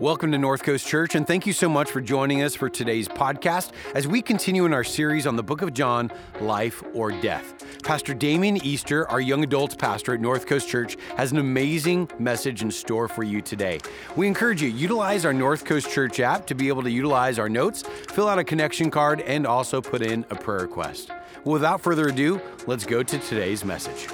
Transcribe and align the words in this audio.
Welcome 0.00 0.30
to 0.30 0.38
North 0.38 0.62
Coast 0.62 0.86
Church, 0.86 1.16
and 1.16 1.26
thank 1.26 1.44
you 1.44 1.52
so 1.52 1.68
much 1.68 1.90
for 1.90 2.00
joining 2.00 2.40
us 2.40 2.54
for 2.54 2.68
today's 2.68 3.08
podcast 3.08 3.72
as 3.96 4.06
we 4.06 4.22
continue 4.22 4.64
in 4.64 4.72
our 4.72 4.84
series 4.84 5.26
on 5.26 5.34
the 5.34 5.42
book 5.42 5.60
of 5.60 5.74
John, 5.74 6.12
Life 6.40 6.84
or 6.94 7.10
Death. 7.10 7.82
Pastor 7.82 8.14
Damien 8.14 8.64
Easter, 8.64 9.08
our 9.08 9.20
young 9.20 9.42
adults 9.42 9.74
pastor 9.74 10.14
at 10.14 10.20
North 10.20 10.46
Coast 10.46 10.68
Church, 10.68 10.96
has 11.16 11.32
an 11.32 11.38
amazing 11.38 12.08
message 12.20 12.62
in 12.62 12.70
store 12.70 13.08
for 13.08 13.24
you 13.24 13.42
today. 13.42 13.80
We 14.14 14.28
encourage 14.28 14.62
you 14.62 14.68
utilize 14.68 15.24
our 15.24 15.32
North 15.32 15.64
Coast 15.64 15.90
Church 15.90 16.20
app 16.20 16.46
to 16.46 16.54
be 16.54 16.68
able 16.68 16.84
to 16.84 16.90
utilize 16.92 17.40
our 17.40 17.48
notes, 17.48 17.82
fill 17.82 18.28
out 18.28 18.38
a 18.38 18.44
connection 18.44 18.92
card, 18.92 19.22
and 19.22 19.48
also 19.48 19.80
put 19.80 20.00
in 20.00 20.24
a 20.30 20.36
prayer 20.36 20.60
request. 20.60 21.10
Without 21.42 21.80
further 21.80 22.06
ado, 22.06 22.40
let's 22.68 22.86
go 22.86 23.02
to 23.02 23.18
today's 23.18 23.64
message. 23.64 24.06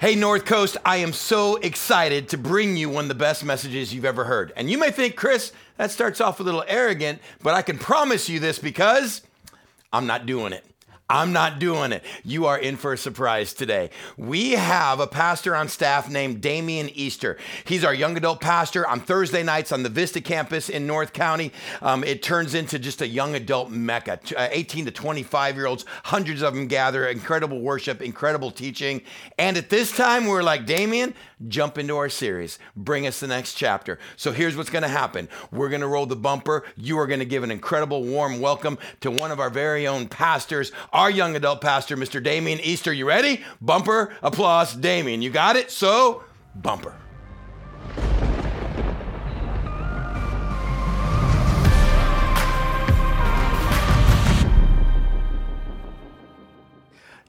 Hey, 0.00 0.14
North 0.14 0.46
Coast, 0.46 0.78
I 0.82 0.96
am 0.96 1.12
so 1.12 1.56
excited 1.56 2.30
to 2.30 2.38
bring 2.38 2.74
you 2.74 2.88
one 2.88 3.04
of 3.04 3.08
the 3.08 3.14
best 3.14 3.44
messages 3.44 3.92
you've 3.92 4.06
ever 4.06 4.24
heard. 4.24 4.50
And 4.56 4.70
you 4.70 4.78
may 4.78 4.90
think, 4.90 5.14
Chris, 5.14 5.52
that 5.76 5.90
starts 5.90 6.22
off 6.22 6.40
a 6.40 6.42
little 6.42 6.64
arrogant, 6.66 7.20
but 7.42 7.52
I 7.52 7.60
can 7.60 7.76
promise 7.76 8.26
you 8.26 8.40
this 8.40 8.58
because 8.58 9.20
I'm 9.92 10.06
not 10.06 10.24
doing 10.24 10.54
it. 10.54 10.64
I'm 11.10 11.32
not 11.32 11.58
doing 11.58 11.90
it. 11.90 12.04
You 12.22 12.46
are 12.46 12.56
in 12.56 12.76
for 12.76 12.92
a 12.92 12.96
surprise 12.96 13.52
today. 13.52 13.90
We 14.16 14.52
have 14.52 15.00
a 15.00 15.08
pastor 15.08 15.56
on 15.56 15.68
staff 15.68 16.08
named 16.08 16.40
Damien 16.40 16.88
Easter. 16.94 17.36
He's 17.64 17.84
our 17.84 17.92
young 17.92 18.16
adult 18.16 18.40
pastor 18.40 18.86
on 18.86 19.00
Thursday 19.00 19.42
nights 19.42 19.72
on 19.72 19.82
the 19.82 19.88
Vista 19.88 20.20
campus 20.20 20.68
in 20.68 20.86
North 20.86 21.12
County. 21.12 21.50
Um, 21.82 22.04
it 22.04 22.22
turns 22.22 22.54
into 22.54 22.78
just 22.78 23.02
a 23.02 23.08
young 23.08 23.34
adult 23.34 23.72
mecca. 23.72 24.20
Uh, 24.36 24.48
18 24.52 24.84
to 24.84 24.92
25 24.92 25.56
year 25.56 25.66
olds, 25.66 25.84
hundreds 26.04 26.42
of 26.42 26.54
them 26.54 26.68
gather, 26.68 27.08
incredible 27.08 27.60
worship, 27.60 28.00
incredible 28.00 28.52
teaching. 28.52 29.02
And 29.36 29.56
at 29.56 29.68
this 29.68 29.90
time, 29.90 30.26
we're 30.26 30.44
like, 30.44 30.64
Damien, 30.64 31.14
jump 31.48 31.76
into 31.76 31.96
our 31.96 32.08
series. 32.08 32.60
Bring 32.76 33.08
us 33.08 33.18
the 33.18 33.26
next 33.26 33.54
chapter. 33.54 33.98
So 34.16 34.30
here's 34.30 34.56
what's 34.56 34.70
going 34.70 34.82
to 34.82 34.88
happen 34.88 35.28
we're 35.50 35.70
going 35.70 35.80
to 35.80 35.88
roll 35.88 36.06
the 36.06 36.14
bumper. 36.14 36.64
You 36.76 37.00
are 37.00 37.08
going 37.08 37.18
to 37.18 37.26
give 37.26 37.42
an 37.42 37.50
incredible 37.50 38.04
warm 38.04 38.40
welcome 38.40 38.78
to 39.00 39.10
one 39.10 39.32
of 39.32 39.40
our 39.40 39.50
very 39.50 39.88
own 39.88 40.06
pastors 40.06 40.70
our 41.00 41.10
young 41.10 41.34
adult 41.34 41.62
pastor, 41.62 41.96
Mr. 41.96 42.22
Damien 42.22 42.60
Easter. 42.60 42.92
You 42.92 43.08
ready? 43.08 43.42
Bumper, 43.62 44.14
applause, 44.22 44.74
Damien. 44.74 45.22
You 45.22 45.30
got 45.30 45.56
it? 45.56 45.70
So, 45.70 46.24
bumper. 46.54 46.94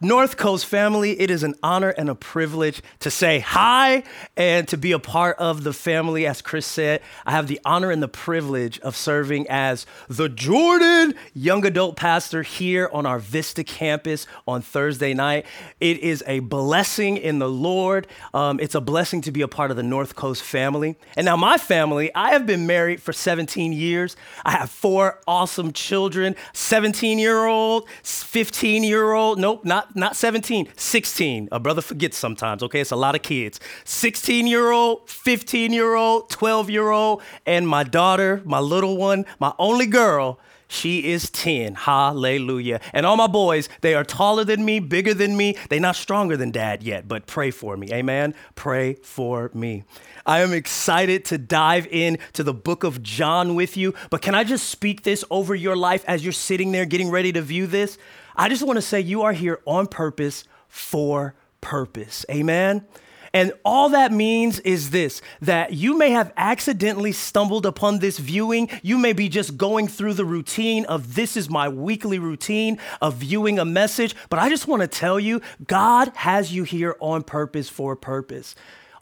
North 0.04 0.36
Coast 0.36 0.66
family, 0.66 1.20
it 1.20 1.30
is 1.30 1.44
an 1.44 1.54
honor 1.62 1.90
and 1.90 2.10
a 2.10 2.16
privilege 2.16 2.82
to 3.02 3.12
say 3.12 3.38
hi 3.38 4.02
and 4.36 4.68
to 4.68 4.76
be 4.76 4.94
a 4.94 4.98
part 4.98 5.38
of 5.38 5.64
the 5.64 5.74
family. 5.74 6.26
As 6.26 6.42
Chris 6.42 6.66
said, 6.66 7.04
I 7.24 7.32
have 7.32 7.46
the 7.46 7.60
honor 7.64 7.92
and 7.92 8.02
the 8.02 8.08
privilege 8.08 8.80
of 8.80 8.96
serving 8.96 9.46
as 9.48 9.86
the 10.10 10.28
Jordan 10.28 11.14
young 11.36 11.68
adult 11.68 11.98
pastor 11.98 12.42
here 12.42 12.90
on 12.92 13.06
our 13.06 13.20
Vista 13.20 13.64
campus 13.64 14.26
on 14.48 14.64
Thursday 14.64 15.14
night. 15.14 15.46
It 15.80 16.00
is 16.00 16.24
a 16.26 16.40
blessing 16.40 17.18
in 17.18 17.38
the 17.38 17.50
Lord. 17.50 18.08
Um, 18.34 18.60
it's 18.60 18.74
a 18.74 18.82
blessing 18.82 19.22
to 19.22 19.32
be 19.32 19.44
a 19.44 19.48
part 19.48 19.70
of 19.70 19.78
the 19.78 19.84
North 19.84 20.16
Coast 20.16 20.42
family. 20.42 20.98
And 21.16 21.26
now, 21.26 21.38
my 21.38 21.60
family, 21.60 22.10
I 22.16 22.32
have 22.32 22.48
been 22.48 22.66
married 22.66 23.04
for 23.04 23.14
17 23.14 23.72
years. 23.72 24.16
I 24.44 24.52
have 24.54 24.72
four 24.72 25.20
awesome 25.28 25.74
children 25.74 26.36
17 26.54 27.20
year 27.20 27.46
old, 27.46 27.88
15 28.02 28.84
year 28.84 29.12
old, 29.14 29.38
nope, 29.38 29.64
not 29.64 29.91
not 29.96 30.16
17, 30.16 30.70
16. 30.76 31.50
A 31.52 31.60
brother 31.60 31.82
forgets 31.82 32.18
sometimes, 32.18 32.64
okay? 32.64 32.82
It's 32.82 32.92
a 32.92 32.96
lot 32.96 33.16
of 33.16 33.22
kids. 33.22 33.60
16 33.86 34.48
year 34.48 34.72
old, 34.72 35.10
15 35.10 35.74
year 35.74 35.96
old, 35.96 36.30
12 36.30 36.70
year 36.70 36.90
old, 36.90 37.22
and 37.46 37.68
my 37.68 37.84
daughter, 37.84 38.42
my 38.46 38.60
little 38.60 38.98
one, 38.98 39.26
my 39.40 39.54
only 39.60 39.88
girl. 39.88 40.40
She 40.72 41.12
is 41.12 41.30
10. 41.32 41.76
Hallelujah. 41.76 42.80
And 42.94 43.06
all 43.06 43.18
my 43.18 43.28
boys, 43.28 43.68
they 43.82 43.94
are 43.94 44.06
taller 44.06 44.46
than 44.46 44.64
me, 44.64 44.80
bigger 44.80 45.14
than 45.14 45.36
me. 45.36 45.58
They're 45.68 45.82
not 45.82 45.98
stronger 45.98 46.38
than 46.38 46.50
dad 46.50 46.82
yet, 46.82 47.10
but 47.10 47.28
pray 47.28 47.52
for 47.52 47.76
me. 47.76 47.92
Amen. 47.92 48.34
Pray 48.56 48.94
for 48.94 49.52
me. 49.54 49.84
I 50.26 50.40
am 50.40 50.54
excited 50.54 51.26
to 51.26 51.38
dive 51.38 51.88
in 51.92 52.20
to 52.34 52.44
the 52.44 52.54
book 52.54 52.86
of 52.86 53.04
John 53.04 53.56
with 53.56 53.76
you. 53.76 53.94
But 54.10 54.22
can 54.22 54.34
I 54.34 54.46
just 54.46 54.70
speak 54.70 55.04
this 55.04 55.26
over 55.30 55.54
your 55.54 55.76
life 55.76 56.06
as 56.08 56.24
you're 56.24 56.32
sitting 56.32 56.72
there 56.72 56.86
getting 56.86 57.12
ready 57.12 57.34
to 57.34 57.42
view 57.42 57.68
this? 57.68 57.98
I 58.36 58.50
just 58.50 58.64
want 58.64 58.78
to 58.78 58.82
say 58.82 59.02
you 59.02 59.22
are 59.24 59.34
here 59.34 59.60
on 59.66 59.88
purpose 59.88 60.44
for 60.68 61.36
purpose. 61.60 62.26
Amen. 62.30 62.86
And 63.34 63.54
all 63.64 63.90
that 63.90 64.12
means 64.12 64.60
is 64.60 64.90
this 64.90 65.22
that 65.42 65.74
you 65.74 65.98
may 65.98 66.12
have 66.12 66.34
accidentally 66.36 67.12
stumbled 67.14 67.66
upon 67.66 68.00
this 68.00 68.18
viewing. 68.18 68.70
You 68.84 68.98
may 68.98 69.14
be 69.14 69.30
just 69.30 69.58
going 69.58 69.88
through 69.88 70.16
the 70.16 70.26
routine 70.26 70.86
of 70.86 71.16
this 71.16 71.38
is 71.38 71.50
my 71.50 71.70
weekly 71.70 72.20
routine 72.20 72.78
of 73.02 73.16
viewing 73.16 73.58
a 73.58 73.66
message. 73.66 74.16
But 74.30 74.40
I 74.40 74.50
just 74.50 74.68
want 74.68 74.82
to 74.82 74.88
tell 74.88 75.20
you, 75.20 75.42
God 75.66 76.12
has 76.16 76.54
you 76.54 76.64
here 76.64 76.96
on 77.00 77.24
purpose 77.24 77.70
for 77.70 77.94
a 77.94 77.98
purpose. 77.98 78.56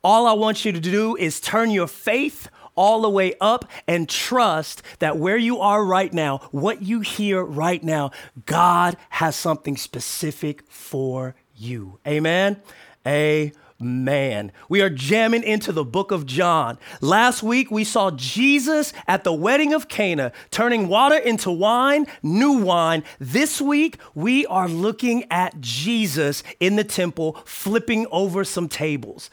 All 0.04 0.28
I 0.28 0.34
want 0.34 0.64
you 0.64 0.72
to 0.72 0.80
do 0.80 1.16
is 1.18 1.42
turn 1.42 1.72
your 1.72 1.88
faith 1.88 2.50
all 2.80 3.02
the 3.02 3.10
way 3.10 3.34
up 3.42 3.70
and 3.88 4.08
trust 4.08 4.82
that 5.00 5.18
where 5.18 5.36
you 5.36 5.60
are 5.60 5.84
right 5.84 6.14
now, 6.14 6.38
what 6.52 6.82
you 6.82 7.02
hear 7.02 7.44
right 7.44 7.84
now, 7.84 8.10
God 8.46 8.96
has 9.10 9.36
something 9.36 9.76
specific 9.76 10.64
for 10.70 11.36
you. 11.54 12.00
Amen. 12.08 12.62
Amen. 13.06 14.54
We 14.70 14.82
are 14.82 14.90
jamming 14.90 15.44
into 15.44 15.74
the 15.74 15.84
book 15.84 16.12
of 16.12 16.26
John. 16.26 16.78
Last 17.02 17.44
week 17.44 17.70
we 17.70 17.84
saw 17.84 18.12
Jesus 18.12 18.94
at 19.10 19.26
the 19.26 19.34
wedding 19.34 19.74
of 19.74 19.90
Cana 19.90 20.32
turning 20.50 20.88
water 20.88 21.18
into 21.18 21.52
wine, 21.52 22.08
new 22.24 22.60
wine. 22.60 23.04
This 23.20 23.60
week 23.60 23.98
we 24.16 24.46
are 24.46 24.70
looking 24.70 25.26
at 25.30 25.60
Jesus 25.60 26.44
in 26.62 26.78
the 26.78 26.86
temple 26.86 27.42
flipping 27.44 28.08
over 28.10 28.46
some 28.46 28.70
tables. 28.70 29.30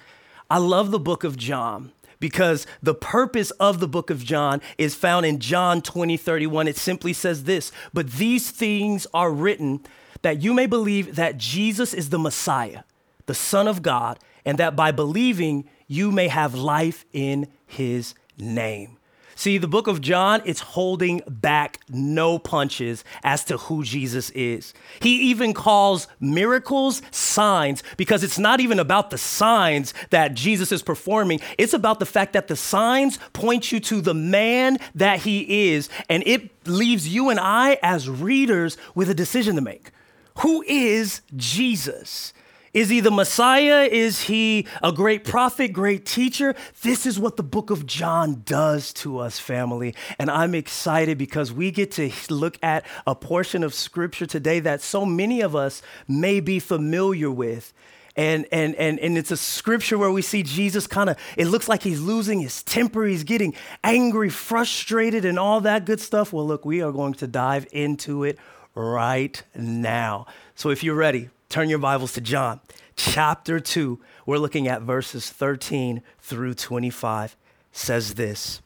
I 0.50 0.58
love 0.58 0.90
the 0.90 0.98
book 0.98 1.22
of 1.22 1.36
John 1.36 1.92
because 2.20 2.66
the 2.82 2.94
purpose 2.94 3.50
of 3.52 3.80
the 3.80 3.88
book 3.88 4.10
of 4.10 4.24
John 4.24 4.60
is 4.78 4.94
found 4.94 5.26
in 5.26 5.38
John 5.38 5.82
20, 5.82 6.16
31. 6.16 6.68
It 6.68 6.76
simply 6.76 7.12
says 7.12 7.44
this 7.44 7.72
But 7.92 8.12
these 8.12 8.50
things 8.50 9.06
are 9.12 9.30
written 9.30 9.80
that 10.22 10.42
you 10.42 10.52
may 10.54 10.66
believe 10.66 11.16
that 11.16 11.36
Jesus 11.36 11.94
is 11.94 12.10
the 12.10 12.18
Messiah, 12.18 12.82
the 13.26 13.34
Son 13.34 13.68
of 13.68 13.82
God, 13.82 14.18
and 14.44 14.58
that 14.58 14.76
by 14.76 14.90
believing 14.90 15.68
you 15.86 16.10
may 16.10 16.28
have 16.28 16.54
life 16.54 17.04
in 17.12 17.48
his 17.66 18.14
name. 18.38 18.98
See, 19.38 19.58
the 19.58 19.68
book 19.68 19.86
of 19.86 20.00
John, 20.00 20.40
it's 20.46 20.60
holding 20.60 21.20
back 21.28 21.78
no 21.90 22.38
punches 22.38 23.04
as 23.22 23.44
to 23.44 23.58
who 23.58 23.84
Jesus 23.84 24.30
is. 24.30 24.72
He 25.00 25.30
even 25.30 25.52
calls 25.52 26.08
miracles 26.18 27.02
signs 27.10 27.82
because 27.98 28.24
it's 28.24 28.38
not 28.38 28.60
even 28.60 28.78
about 28.78 29.10
the 29.10 29.18
signs 29.18 29.92
that 30.08 30.32
Jesus 30.32 30.72
is 30.72 30.82
performing. 30.82 31.40
It's 31.58 31.74
about 31.74 31.98
the 31.98 32.06
fact 32.06 32.32
that 32.32 32.48
the 32.48 32.56
signs 32.56 33.18
point 33.34 33.70
you 33.70 33.78
to 33.80 34.00
the 34.00 34.14
man 34.14 34.78
that 34.94 35.20
he 35.20 35.68
is. 35.68 35.90
And 36.08 36.22
it 36.26 36.66
leaves 36.66 37.06
you 37.06 37.28
and 37.28 37.38
I 37.38 37.78
as 37.82 38.08
readers 38.08 38.78
with 38.94 39.10
a 39.10 39.14
decision 39.14 39.54
to 39.56 39.60
make. 39.60 39.90
Who 40.38 40.64
is 40.66 41.20
Jesus? 41.36 42.32
Is 42.76 42.90
he 42.90 43.00
the 43.00 43.10
Messiah? 43.10 43.88
Is 43.90 44.24
he 44.24 44.66
a 44.82 44.92
great 44.92 45.24
prophet, 45.24 45.72
great 45.72 46.04
teacher? 46.04 46.54
This 46.82 47.06
is 47.06 47.18
what 47.18 47.38
the 47.38 47.42
book 47.42 47.70
of 47.70 47.86
John 47.86 48.42
does 48.44 48.92
to 48.94 49.18
us, 49.18 49.38
family. 49.38 49.94
And 50.18 50.30
I'm 50.30 50.54
excited 50.54 51.16
because 51.16 51.50
we 51.50 51.70
get 51.70 51.92
to 51.92 52.12
look 52.28 52.58
at 52.62 52.84
a 53.06 53.14
portion 53.14 53.64
of 53.64 53.72
scripture 53.72 54.26
today 54.26 54.60
that 54.60 54.82
so 54.82 55.06
many 55.06 55.40
of 55.40 55.56
us 55.56 55.80
may 56.06 56.38
be 56.38 56.58
familiar 56.58 57.30
with. 57.30 57.72
And, 58.14 58.46
and, 58.52 58.74
and, 58.74 58.98
and 58.98 59.16
it's 59.16 59.30
a 59.30 59.38
scripture 59.38 59.96
where 59.96 60.10
we 60.10 60.20
see 60.20 60.42
Jesus 60.42 60.86
kind 60.86 61.08
of, 61.08 61.16
it 61.38 61.46
looks 61.46 61.70
like 61.70 61.82
he's 61.82 62.02
losing 62.02 62.40
his 62.40 62.62
temper. 62.62 63.06
He's 63.06 63.24
getting 63.24 63.54
angry, 63.84 64.28
frustrated, 64.28 65.24
and 65.24 65.38
all 65.38 65.62
that 65.62 65.86
good 65.86 66.00
stuff. 66.00 66.30
Well, 66.30 66.46
look, 66.46 66.66
we 66.66 66.82
are 66.82 66.92
going 66.92 67.14
to 67.14 67.26
dive 67.26 67.66
into 67.72 68.24
it 68.24 68.38
right 68.74 69.42
now. 69.54 70.26
So 70.54 70.68
if 70.68 70.84
you're 70.84 70.94
ready, 70.94 71.30
Turn 71.48 71.68
your 71.68 71.78
Bibles 71.78 72.12
to 72.14 72.20
John 72.20 72.60
chapter 72.96 73.60
2. 73.60 74.00
We're 74.26 74.38
looking 74.38 74.66
at 74.66 74.82
verses 74.82 75.30
13 75.30 76.02
through 76.18 76.54
25. 76.54 77.36
Says 77.70 78.14
this 78.14 78.60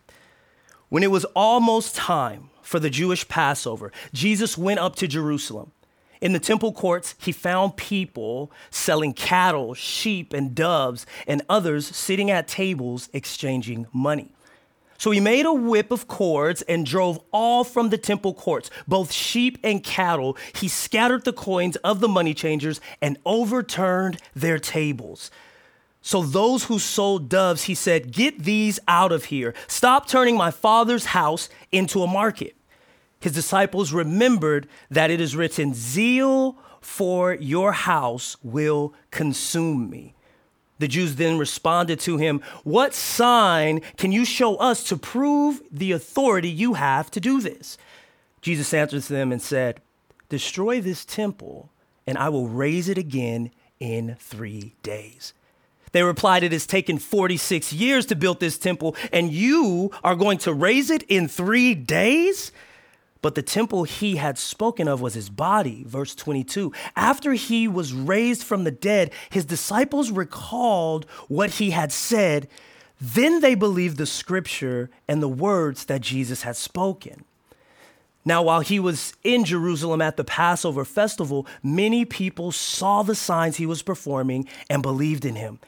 When 0.89 1.03
it 1.03 1.11
was 1.11 1.27
almost 1.37 1.95
time 1.95 2.49
for 2.63 2.81
the 2.81 2.89
Jewish 2.89 3.29
Passover, 3.29 3.93
Jesus 4.15 4.57
went 4.57 4.81
up 4.81 4.97
to 4.97 5.07
Jerusalem. 5.07 5.73
In 6.23 6.33
the 6.33 6.39
temple 6.39 6.73
courts, 6.73 7.15
he 7.19 7.33
found 7.33 7.77
people 7.77 8.51
selling 8.71 9.13
cattle, 9.13 9.75
sheep, 9.75 10.33
and 10.33 10.55
doves, 10.55 11.07
and 11.27 11.43
others 11.49 11.87
sitting 11.87 12.31
at 12.31 12.49
tables 12.49 13.11
exchanging 13.13 13.87
money. 13.93 14.33
So 15.01 15.13
he 15.13 15.19
made 15.19 15.47
a 15.47 15.53
whip 15.55 15.91
of 15.93 16.09
cords 16.09 16.61
and 16.61 16.85
drove 16.85 17.21
all 17.33 17.65
from 17.65 17.89
the 17.89 17.97
temple 17.97 18.35
courts, 18.35 18.71
both 18.87 19.13
sheep 19.13 19.57
and 19.65 19.83
cattle. 19.83 20.37
He 20.55 20.69
scattered 20.69 21.25
the 21.25 21.33
coins 21.33 21.77
of 21.77 22.01
the 22.01 22.09
money 22.09 22.35
changers 22.35 22.83
and 23.01 23.17
overturned 23.25 24.19
their 24.37 24.59
tables. 24.59 25.31
So 26.03 26.23
those 26.23 26.65
who 26.65 26.79
sold 26.79 27.31
doves, 27.31 27.63
he 27.63 27.75
said, 27.75 28.13
Get 28.13 28.41
these 28.41 28.79
out 28.87 29.11
of 29.11 29.25
here. 29.25 29.55
Stop 29.69 30.07
turning 30.07 30.37
my 30.37 30.51
father's 30.51 31.07
house 31.07 31.49
into 31.73 32.03
a 32.03 32.07
market. 32.07 32.55
His 33.21 33.33
disciples 33.33 33.95
remembered 33.95 34.69
that 34.91 35.11
it 35.11 35.19
is 35.19 35.35
written, 35.35 35.73
Zeal 35.73 36.59
for 36.83 37.33
your 37.33 37.73
house 37.73 38.37
will 38.43 38.93
consume 39.11 39.89
me. 39.89 40.15
The 40.81 40.89
Jews 40.89 41.17
then 41.17 41.37
responded 41.37 42.01
to 42.01 42.17
him, 42.17 42.41
What 42.65 42.95
sign 42.95 43.83
can 43.99 44.13
you 44.13 44.25
show 44.25 44.57
us 44.57 44.83
to 44.85 44.97
prove 44.97 45.61
the 45.71 45.93
authority 45.93 46.49
you 46.49 46.73
have 46.73 47.11
to 47.11 47.21
do 47.21 47.43
this? 47.43 47.77
Jesus 48.41 48.73
answered 48.73 49.03
them 49.03 49.31
and 49.31 49.43
said, 49.43 49.83
Destroy 50.31 50.81
this 50.81 51.05
temple, 51.05 51.69
and 52.07 52.17
I 52.17 52.31
will 52.31 52.49
raise 52.49 52.89
it 52.89 52.97
again 52.97 53.51
in 53.79 54.17
three 54.19 54.75
days. 54.83 55.35
They 55.93 56.03
replied, 56.03 56.45
It 56.45 56.53
has 56.53 56.67
taken 56.67 56.99
46 56.99 57.75
years 57.75 58.07
to 58.07 58.17
build 58.17 58.41
this 58.41 58.57
temple, 58.57 58.97
and 59.13 59.31
you 59.31 59.91
are 60.03 60.17
going 60.17 60.39
to 60.39 60.55
raise 60.55 60.89
it 60.91 61.03
in 61.05 61.29
three 61.29 61.75
days? 61.75 62.53
But 63.23 63.35
the 63.35 63.43
temple 63.43 63.85
he 63.85 64.17
had 64.17 64.39
spoken 64.39 64.89
of 64.89 65.01
was 65.01 65.15
his 65.15 65.29
body. 65.29 65.85
Verse 65.87 66.15
22. 66.15 66.73
After 66.97 67.35
he 67.35 67.69
was 67.69 67.93
raised 67.93 68.43
from 68.43 68.65
the 68.65 68.71
dead, 68.71 69.13
his 69.29 69.45
disciples 69.45 70.11
recalled 70.11 71.05
what 71.29 71.51
he 71.51 71.71
had 71.71 71.93
said. 71.93 72.49
Then 73.01 73.41
they 73.41 73.55
believed 73.55 73.99
the 73.99 74.07
scripture 74.07 74.91
and 75.07 75.23
the 75.23 75.29
words 75.29 75.87
that 75.87 76.01
Jesus 76.01 76.43
had 76.43 76.57
spoken. 76.57 77.25
Now, 78.25 78.43
while 78.43 78.61
he 78.61 78.79
was 78.79 79.15
in 79.25 79.45
Jerusalem 79.45 80.03
at 80.03 80.17
the 80.17 80.25
Passover 80.25 80.85
festival, 80.85 81.47
many 81.63 82.05
people 82.05 82.53
saw 82.53 83.03
the 83.03 83.15
signs 83.15 83.57
he 83.57 83.65
was 83.65 83.83
performing 83.83 84.47
and 84.69 84.83
believed 84.83 85.25
in 85.25 85.37
him. 85.37 85.59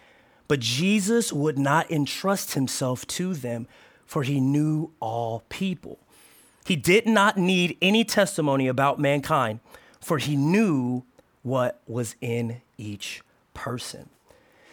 But 0.49 0.61
Jesus 0.61 1.33
would 1.33 1.59
not 1.59 1.91
entrust 1.91 2.53
himself 2.53 3.07
to 3.09 3.33
them, 3.33 3.67
for 4.05 4.23
he 4.23 4.39
knew 4.39 4.93
all 5.01 5.45
people. 5.49 5.99
He 6.65 6.77
did 6.77 7.07
not 7.07 7.37
need 7.37 7.77
any 7.83 8.05
testimony 8.05 8.69
about 8.69 8.99
mankind, 8.99 9.61
for 10.01 10.19
he 10.19 10.37
knew 10.37 11.05
what 11.43 11.81
was 11.87 12.15
in 12.21 12.63
each 12.79 13.23
person. 13.55 14.09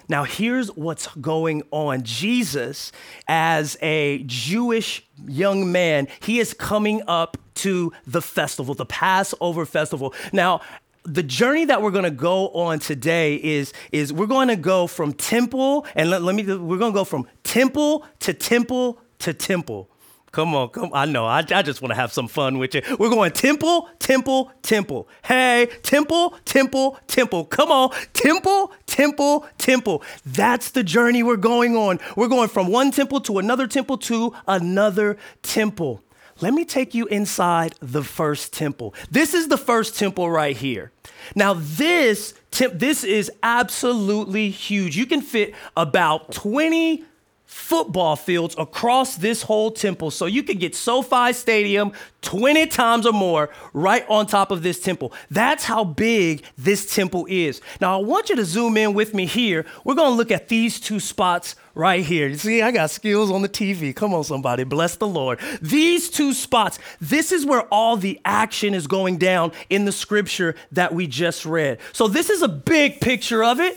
Now, 0.07 0.23
here's 0.23 0.69
what's 0.75 1.07
going 1.17 1.61
on. 1.69 2.01
Jesus, 2.01 2.91
as 3.27 3.77
a 3.81 4.23
Jewish 4.25 5.05
young 5.27 5.71
man, 5.71 6.07
he 6.19 6.39
is 6.39 6.53
coming 6.55 7.03
up 7.07 7.37
to 7.55 7.93
the 8.07 8.21
festival, 8.21 8.73
the 8.73 8.87
Passover 8.87 9.65
festival. 9.67 10.15
Now, 10.33 10.61
the 11.03 11.21
journey 11.23 11.65
that 11.65 11.81
we're 11.81 11.91
going 11.91 12.05
to 12.05 12.11
go 12.11 12.49
on 12.49 12.79
today 12.79 13.35
is 13.35 13.71
is 13.91 14.11
we're 14.11 14.27
going 14.27 14.49
to 14.49 14.55
go 14.55 14.85
from 14.85 15.13
temple 15.13 15.85
and 15.95 16.09
let, 16.09 16.21
let 16.21 16.35
me 16.35 16.43
we're 16.43 16.77
going 16.77 16.91
to 16.91 16.97
go 16.97 17.05
from 17.05 17.27
temple 17.43 18.05
to 18.19 18.33
temple 18.33 18.99
to 19.19 19.33
temple 19.33 19.89
Come 20.31 20.53
on, 20.55 20.69
come. 20.69 20.91
I 20.93 21.05
know. 21.05 21.25
I, 21.25 21.39
I 21.39 21.61
just 21.61 21.81
want 21.81 21.91
to 21.91 21.95
have 21.95 22.11
some 22.11 22.27
fun 22.27 22.57
with 22.57 22.75
you. 22.75 22.81
We're 22.99 23.09
going 23.09 23.31
temple, 23.31 23.89
temple, 23.99 24.51
temple. 24.61 25.07
Hey, 25.23 25.67
temple, 25.81 26.35
temple, 26.45 26.99
temple. 27.07 27.45
Come 27.45 27.71
on, 27.71 27.91
temple, 28.13 28.71
temple, 28.85 29.45
temple. 29.57 30.03
That's 30.25 30.71
the 30.71 30.83
journey 30.83 31.23
we're 31.23 31.37
going 31.37 31.75
on. 31.75 31.99
We're 32.15 32.27
going 32.27 32.49
from 32.49 32.67
one 32.67 32.91
temple 32.91 33.21
to 33.21 33.39
another 33.39 33.67
temple 33.67 33.97
to 33.99 34.33
another 34.47 35.17
temple. 35.41 36.03
Let 36.41 36.53
me 36.53 36.63
take 36.63 36.93
you 36.93 37.05
inside 37.07 37.75
the 37.81 38.03
first 38.03 38.53
temple. 38.53 38.93
This 39.11 39.33
is 39.33 39.49
the 39.49 39.57
first 39.57 39.97
temple 39.97 40.29
right 40.29 40.55
here. 40.55 40.91
Now, 41.35 41.55
this 41.57 42.33
temp- 42.51 42.79
this 42.79 43.03
is 43.03 43.29
absolutely 43.43 44.49
huge. 44.49 44.95
You 44.95 45.05
can 45.05 45.21
fit 45.21 45.53
about 45.75 46.31
20 46.31 47.03
football 47.49 48.15
fields 48.15 48.53
across 48.59 49.15
this 49.15 49.41
whole 49.41 49.71
temple. 49.71 50.11
So 50.11 50.27
you 50.27 50.43
could 50.43 50.59
get 50.59 50.75
SoFi 50.75 51.33
Stadium 51.33 51.93
20 52.21 52.67
times 52.67 53.07
or 53.07 53.11
more 53.11 53.49
right 53.73 54.05
on 54.07 54.27
top 54.27 54.51
of 54.51 54.61
this 54.61 54.79
temple. 54.79 55.11
That's 55.31 55.63
how 55.63 55.83
big 55.83 56.43
this 56.59 56.93
temple 56.93 57.25
is. 57.27 57.59
Now, 57.81 57.99
I 57.99 58.03
want 58.03 58.29
you 58.29 58.35
to 58.35 58.45
zoom 58.45 58.77
in 58.77 58.93
with 58.93 59.15
me 59.15 59.25
here. 59.25 59.65
We're 59.83 59.95
going 59.95 60.11
to 60.11 60.15
look 60.15 60.29
at 60.29 60.47
these 60.47 60.79
two 60.79 60.99
spots 60.99 61.55
right 61.73 62.05
here. 62.05 62.27
You 62.27 62.37
see, 62.37 62.61
I 62.61 62.69
got 62.69 62.91
skills 62.91 63.31
on 63.31 63.41
the 63.41 63.49
TV. 63.49 63.95
Come 63.95 64.13
on, 64.13 64.23
somebody. 64.23 64.63
Bless 64.63 64.97
the 64.97 65.07
Lord. 65.07 65.39
These 65.59 66.11
two 66.11 66.33
spots, 66.33 66.77
this 67.01 67.31
is 67.31 67.47
where 67.47 67.63
all 67.71 67.97
the 67.97 68.21
action 68.25 68.75
is 68.75 68.85
going 68.85 69.17
down 69.17 69.53
in 69.71 69.85
the 69.85 69.91
scripture 69.91 70.53
that 70.73 70.93
we 70.93 71.07
just 71.07 71.47
read. 71.47 71.79
So, 71.93 72.07
this 72.07 72.29
is 72.29 72.43
a 72.43 72.47
big 72.47 73.01
picture 73.01 73.43
of 73.43 73.59
it. 73.59 73.75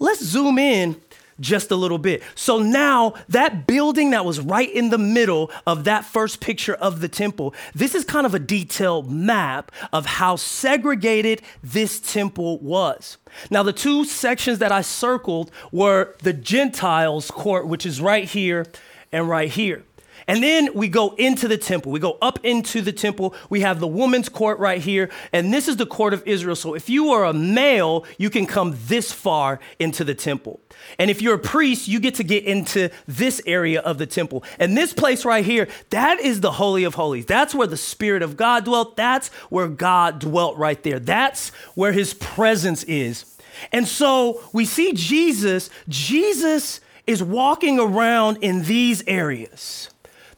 Let's 0.00 0.24
zoom 0.24 0.58
in 0.58 1.00
just 1.40 1.70
a 1.70 1.76
little 1.76 1.98
bit. 1.98 2.22
So 2.34 2.58
now 2.58 3.14
that 3.28 3.66
building 3.66 4.10
that 4.10 4.24
was 4.24 4.40
right 4.40 4.70
in 4.70 4.90
the 4.90 4.98
middle 4.98 5.50
of 5.66 5.84
that 5.84 6.04
first 6.04 6.40
picture 6.40 6.74
of 6.74 7.00
the 7.00 7.08
temple, 7.08 7.54
this 7.74 7.94
is 7.94 8.04
kind 8.04 8.26
of 8.26 8.34
a 8.34 8.38
detailed 8.38 9.10
map 9.10 9.72
of 9.92 10.06
how 10.06 10.36
segregated 10.36 11.42
this 11.62 12.00
temple 12.00 12.58
was. 12.58 13.18
Now, 13.50 13.62
the 13.62 13.72
two 13.72 14.04
sections 14.04 14.58
that 14.58 14.72
I 14.72 14.82
circled 14.82 15.50
were 15.72 16.14
the 16.22 16.32
Gentiles' 16.32 17.30
court, 17.30 17.66
which 17.66 17.84
is 17.84 18.00
right 18.00 18.24
here 18.24 18.66
and 19.12 19.28
right 19.28 19.50
here. 19.50 19.84
And 20.26 20.42
then 20.42 20.70
we 20.74 20.88
go 20.88 21.14
into 21.16 21.48
the 21.48 21.58
temple. 21.58 21.92
We 21.92 22.00
go 22.00 22.18
up 22.22 22.38
into 22.44 22.80
the 22.80 22.92
temple. 22.92 23.34
We 23.50 23.60
have 23.60 23.80
the 23.80 23.86
woman's 23.86 24.28
court 24.28 24.58
right 24.58 24.80
here. 24.80 25.10
And 25.32 25.52
this 25.52 25.68
is 25.68 25.76
the 25.76 25.86
court 25.86 26.14
of 26.14 26.26
Israel. 26.26 26.56
So 26.56 26.74
if 26.74 26.88
you 26.88 27.10
are 27.12 27.24
a 27.24 27.32
male, 27.32 28.04
you 28.18 28.30
can 28.30 28.46
come 28.46 28.76
this 28.86 29.12
far 29.12 29.60
into 29.78 30.04
the 30.04 30.14
temple. 30.14 30.60
And 30.98 31.10
if 31.10 31.20
you're 31.20 31.34
a 31.34 31.38
priest, 31.38 31.88
you 31.88 32.00
get 32.00 32.14
to 32.16 32.24
get 32.24 32.44
into 32.44 32.90
this 33.06 33.40
area 33.46 33.80
of 33.80 33.98
the 33.98 34.06
temple. 34.06 34.44
And 34.58 34.76
this 34.76 34.92
place 34.92 35.24
right 35.24 35.44
here, 35.44 35.68
that 35.90 36.20
is 36.20 36.40
the 36.40 36.52
Holy 36.52 36.84
of 36.84 36.94
Holies. 36.94 37.26
That's 37.26 37.54
where 37.54 37.66
the 37.66 37.76
Spirit 37.76 38.22
of 38.22 38.36
God 38.36 38.64
dwelt. 38.64 38.96
That's 38.96 39.28
where 39.50 39.68
God 39.68 40.20
dwelt 40.20 40.56
right 40.56 40.82
there. 40.82 40.98
That's 40.98 41.50
where 41.74 41.92
his 41.92 42.14
presence 42.14 42.82
is. 42.84 43.36
And 43.72 43.86
so 43.86 44.42
we 44.52 44.64
see 44.64 44.92
Jesus, 44.92 45.70
Jesus 45.88 46.80
is 47.06 47.22
walking 47.22 47.78
around 47.78 48.38
in 48.38 48.64
these 48.64 49.04
areas 49.06 49.90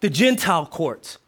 the 0.06 0.10
Gentile 0.10 0.66
courts. 0.66 1.18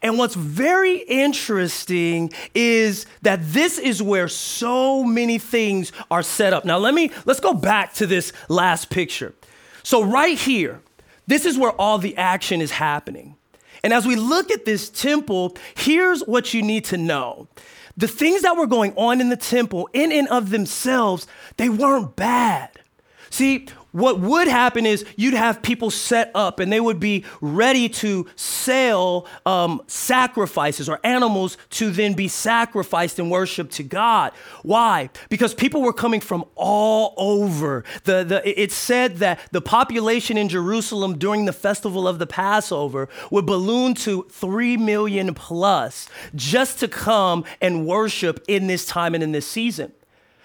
And 0.00 0.16
what's 0.16 0.36
very 0.36 0.98
interesting 0.98 2.30
is 2.54 3.04
that 3.22 3.40
this 3.42 3.80
is 3.80 4.00
where 4.00 4.28
so 4.28 5.02
many 5.02 5.38
things 5.38 5.90
are 6.08 6.22
set 6.22 6.52
up. 6.52 6.64
Now 6.64 6.78
let 6.78 6.94
me 6.94 7.10
let's 7.26 7.40
go 7.40 7.52
back 7.52 7.94
to 7.94 8.06
this 8.06 8.32
last 8.48 8.90
picture. 8.90 9.34
So 9.82 10.04
right 10.04 10.38
here, 10.38 10.80
this 11.26 11.44
is 11.44 11.58
where 11.58 11.72
all 11.72 11.98
the 11.98 12.16
action 12.16 12.60
is 12.60 12.70
happening. 12.70 13.34
And 13.82 13.92
as 13.92 14.06
we 14.06 14.14
look 14.14 14.52
at 14.52 14.64
this 14.64 14.88
temple, 14.88 15.56
here's 15.74 16.20
what 16.20 16.54
you 16.54 16.62
need 16.62 16.84
to 16.86 16.96
know. 16.96 17.48
The 17.96 18.06
things 18.06 18.42
that 18.42 18.56
were 18.56 18.68
going 18.68 18.92
on 18.94 19.20
in 19.20 19.30
the 19.30 19.36
temple, 19.36 19.88
in 19.92 20.12
and 20.12 20.28
of 20.28 20.50
themselves, 20.50 21.26
they 21.56 21.68
weren't 21.68 22.14
bad. 22.14 22.70
See, 23.30 23.66
what 23.98 24.20
would 24.20 24.48
happen 24.48 24.86
is 24.86 25.04
you'd 25.16 25.34
have 25.34 25.62
people 25.62 25.90
set 25.90 26.30
up 26.34 26.60
and 26.60 26.72
they 26.72 26.80
would 26.80 27.00
be 27.00 27.24
ready 27.40 27.88
to 27.88 28.26
sell 28.36 29.26
um, 29.44 29.82
sacrifices 29.86 30.88
or 30.88 31.00
animals 31.04 31.56
to 31.70 31.90
then 31.90 32.14
be 32.14 32.28
sacrificed 32.28 33.18
and 33.18 33.30
worshiped 33.30 33.72
to 33.72 33.82
God. 33.82 34.32
Why? 34.62 35.10
Because 35.28 35.54
people 35.54 35.82
were 35.82 35.92
coming 35.92 36.20
from 36.20 36.44
all 36.54 37.14
over. 37.16 37.84
The, 38.04 38.24
the, 38.24 38.60
it 38.60 38.72
said 38.72 39.16
that 39.16 39.40
the 39.52 39.60
population 39.60 40.36
in 40.36 40.48
Jerusalem 40.48 41.18
during 41.18 41.44
the 41.44 41.52
festival 41.52 42.06
of 42.06 42.18
the 42.18 42.26
Passover 42.26 43.08
would 43.30 43.46
balloon 43.46 43.94
to 43.94 44.22
3 44.30 44.76
million 44.76 45.34
plus 45.34 46.08
just 46.34 46.78
to 46.80 46.88
come 46.88 47.44
and 47.60 47.86
worship 47.86 48.44
in 48.48 48.66
this 48.66 48.86
time 48.86 49.14
and 49.14 49.22
in 49.22 49.32
this 49.32 49.46
season. 49.46 49.92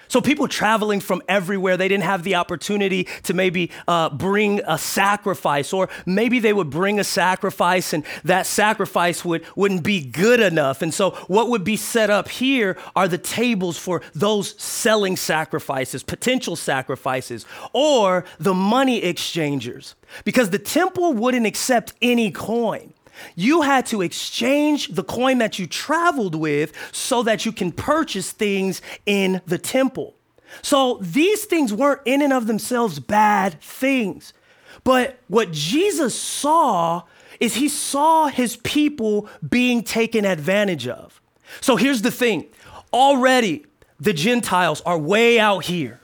So 0.07 0.21
people 0.21 0.47
traveling 0.47 0.99
from 0.99 1.21
everywhere, 1.27 1.77
they 1.77 1.87
didn't 1.87 2.03
have 2.03 2.23
the 2.23 2.35
opportunity 2.35 3.07
to 3.23 3.33
maybe 3.33 3.71
uh, 3.87 4.09
bring 4.09 4.61
a 4.67 4.77
sacrifice, 4.77 5.73
or 5.73 5.89
maybe 6.05 6.39
they 6.39 6.53
would 6.53 6.69
bring 6.69 6.99
a 6.99 7.03
sacrifice 7.03 7.93
and 7.93 8.03
that 8.23 8.45
sacrifice 8.45 9.25
would, 9.25 9.45
wouldn't 9.55 9.83
be 9.83 10.01
good 10.01 10.39
enough. 10.39 10.81
And 10.81 10.93
so 10.93 11.11
what 11.27 11.49
would 11.49 11.63
be 11.63 11.77
set 11.77 12.09
up 12.09 12.29
here 12.29 12.77
are 12.95 13.07
the 13.07 13.17
tables 13.17 13.77
for 13.77 14.01
those 14.13 14.61
selling 14.61 15.15
sacrifices, 15.15 16.03
potential 16.03 16.55
sacrifices, 16.55 17.45
or 17.73 18.25
the 18.39 18.53
money 18.53 19.03
exchangers, 19.03 19.95
because 20.23 20.49
the 20.49 20.59
temple 20.59 21.13
wouldn't 21.13 21.45
accept 21.45 21.93
any 22.01 22.31
coin. 22.31 22.93
You 23.35 23.61
had 23.61 23.85
to 23.87 24.01
exchange 24.01 24.89
the 24.89 25.03
coin 25.03 25.37
that 25.39 25.59
you 25.59 25.67
traveled 25.67 26.35
with 26.35 26.73
so 26.91 27.23
that 27.23 27.45
you 27.45 27.51
can 27.51 27.71
purchase 27.71 28.31
things 28.31 28.81
in 29.05 29.41
the 29.45 29.57
temple. 29.57 30.15
So 30.61 30.99
these 31.01 31.45
things 31.45 31.73
weren't 31.73 32.01
in 32.05 32.21
and 32.21 32.31
of 32.33 32.47
themselves 32.47 32.99
bad 32.99 33.59
things. 33.61 34.33
But 34.83 35.19
what 35.27 35.51
Jesus 35.51 36.19
saw 36.19 37.03
is 37.39 37.55
he 37.55 37.69
saw 37.69 38.27
his 38.27 38.57
people 38.57 39.27
being 39.47 39.83
taken 39.83 40.25
advantage 40.25 40.87
of. 40.87 41.21
So 41.61 41.75
here's 41.75 42.01
the 42.01 42.11
thing 42.11 42.45
already, 42.91 43.65
the 43.99 44.13
Gentiles 44.13 44.81
are 44.85 44.97
way 44.97 45.39
out 45.39 45.65
here. 45.65 45.99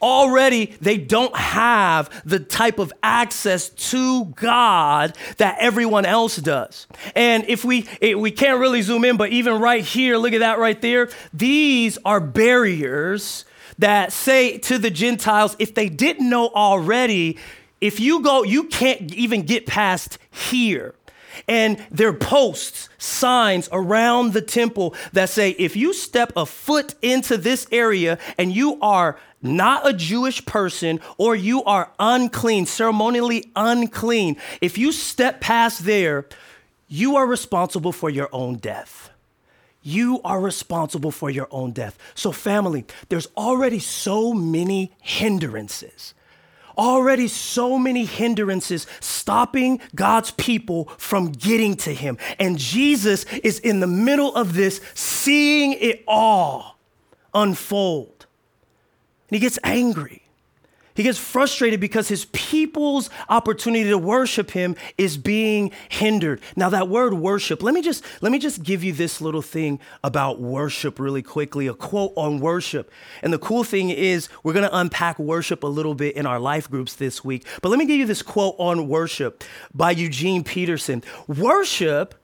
Already 0.00 0.66
they 0.80 0.98
don't 0.98 1.36
have 1.36 2.10
the 2.24 2.40
type 2.40 2.78
of 2.78 2.92
access 3.02 3.68
to 3.68 4.26
God 4.26 5.16
that 5.38 5.56
everyone 5.60 6.04
else 6.04 6.36
does. 6.36 6.86
And 7.14 7.44
if 7.48 7.64
we 7.64 7.88
it, 8.00 8.18
we 8.18 8.30
can't 8.30 8.60
really 8.60 8.82
zoom 8.82 9.04
in, 9.04 9.16
but 9.16 9.30
even 9.30 9.60
right 9.60 9.84
here, 9.84 10.16
look 10.16 10.32
at 10.32 10.40
that 10.40 10.58
right 10.58 10.80
there. 10.80 11.08
These 11.32 11.98
are 12.04 12.20
barriers 12.20 13.44
that 13.78 14.12
say 14.12 14.58
to 14.58 14.78
the 14.78 14.90
Gentiles, 14.90 15.56
if 15.58 15.74
they 15.74 15.88
didn't 15.88 16.28
know 16.28 16.48
already, 16.48 17.38
if 17.80 18.00
you 18.00 18.22
go, 18.22 18.42
you 18.42 18.64
can't 18.64 19.12
even 19.14 19.42
get 19.42 19.66
past 19.66 20.18
here. 20.30 20.94
And 21.48 21.84
there 21.90 22.08
are 22.08 22.12
posts, 22.12 22.88
signs 22.98 23.68
around 23.72 24.32
the 24.32 24.42
temple 24.42 24.94
that 25.12 25.28
say 25.28 25.50
if 25.50 25.76
you 25.76 25.92
step 25.92 26.32
a 26.36 26.46
foot 26.46 26.94
into 27.02 27.36
this 27.36 27.66
area 27.70 28.18
and 28.38 28.54
you 28.54 28.78
are 28.80 29.18
not 29.42 29.88
a 29.88 29.92
Jewish 29.92 30.44
person 30.44 31.00
or 31.18 31.36
you 31.36 31.62
are 31.64 31.90
unclean, 31.98 32.66
ceremonially 32.66 33.50
unclean, 33.54 34.36
if 34.60 34.78
you 34.78 34.92
step 34.92 35.40
past 35.40 35.84
there, 35.84 36.26
you 36.88 37.16
are 37.16 37.26
responsible 37.26 37.92
for 37.92 38.10
your 38.10 38.28
own 38.32 38.56
death. 38.56 39.10
You 39.82 40.20
are 40.24 40.40
responsible 40.40 41.12
for 41.12 41.30
your 41.30 41.46
own 41.50 41.70
death. 41.70 41.96
So, 42.14 42.32
family, 42.32 42.84
there's 43.08 43.28
already 43.36 43.78
so 43.78 44.32
many 44.32 44.92
hindrances 45.00 46.12
already 46.76 47.28
so 47.28 47.78
many 47.78 48.04
hindrances 48.04 48.86
stopping 49.00 49.80
God's 49.94 50.30
people 50.32 50.86
from 50.98 51.32
getting 51.32 51.76
to 51.78 51.94
Him. 51.94 52.18
And 52.38 52.58
Jesus 52.58 53.24
is 53.44 53.58
in 53.58 53.80
the 53.80 53.86
middle 53.86 54.34
of 54.34 54.54
this, 54.54 54.80
seeing 54.94 55.72
it 55.74 56.04
all 56.06 56.78
unfold. 57.34 58.26
And 59.28 59.36
He 59.36 59.38
gets 59.38 59.58
angry. 59.64 60.25
He 60.96 61.02
gets 61.02 61.18
frustrated 61.18 61.78
because 61.78 62.08
his 62.08 62.24
people's 62.26 63.10
opportunity 63.28 63.90
to 63.90 63.98
worship 63.98 64.50
him 64.50 64.76
is 64.96 65.16
being 65.18 65.70
hindered. 65.88 66.40
Now 66.56 66.70
that 66.70 66.88
word 66.88 67.14
worship, 67.14 67.62
let 67.62 67.74
me 67.74 67.82
just 67.82 68.02
let 68.22 68.32
me 68.32 68.38
just 68.38 68.62
give 68.62 68.82
you 68.82 68.92
this 68.92 69.20
little 69.20 69.42
thing 69.42 69.78
about 70.02 70.40
worship 70.40 70.98
really 70.98 71.22
quickly, 71.22 71.66
a 71.66 71.74
quote 71.74 72.12
on 72.16 72.40
worship. 72.40 72.90
And 73.22 73.32
the 73.32 73.38
cool 73.38 73.62
thing 73.62 73.90
is 73.90 74.28
we're 74.42 74.54
going 74.54 74.68
to 74.68 74.76
unpack 74.76 75.18
worship 75.18 75.62
a 75.62 75.68
little 75.68 75.94
bit 75.94 76.16
in 76.16 76.24
our 76.26 76.40
life 76.40 76.70
groups 76.70 76.94
this 76.94 77.22
week. 77.22 77.46
But 77.60 77.68
let 77.68 77.78
me 77.78 77.84
give 77.84 77.98
you 77.98 78.06
this 78.06 78.22
quote 78.22 78.56
on 78.58 78.88
worship 78.88 79.44
by 79.74 79.90
Eugene 79.90 80.44
Peterson. 80.44 81.04
Worship 81.26 82.14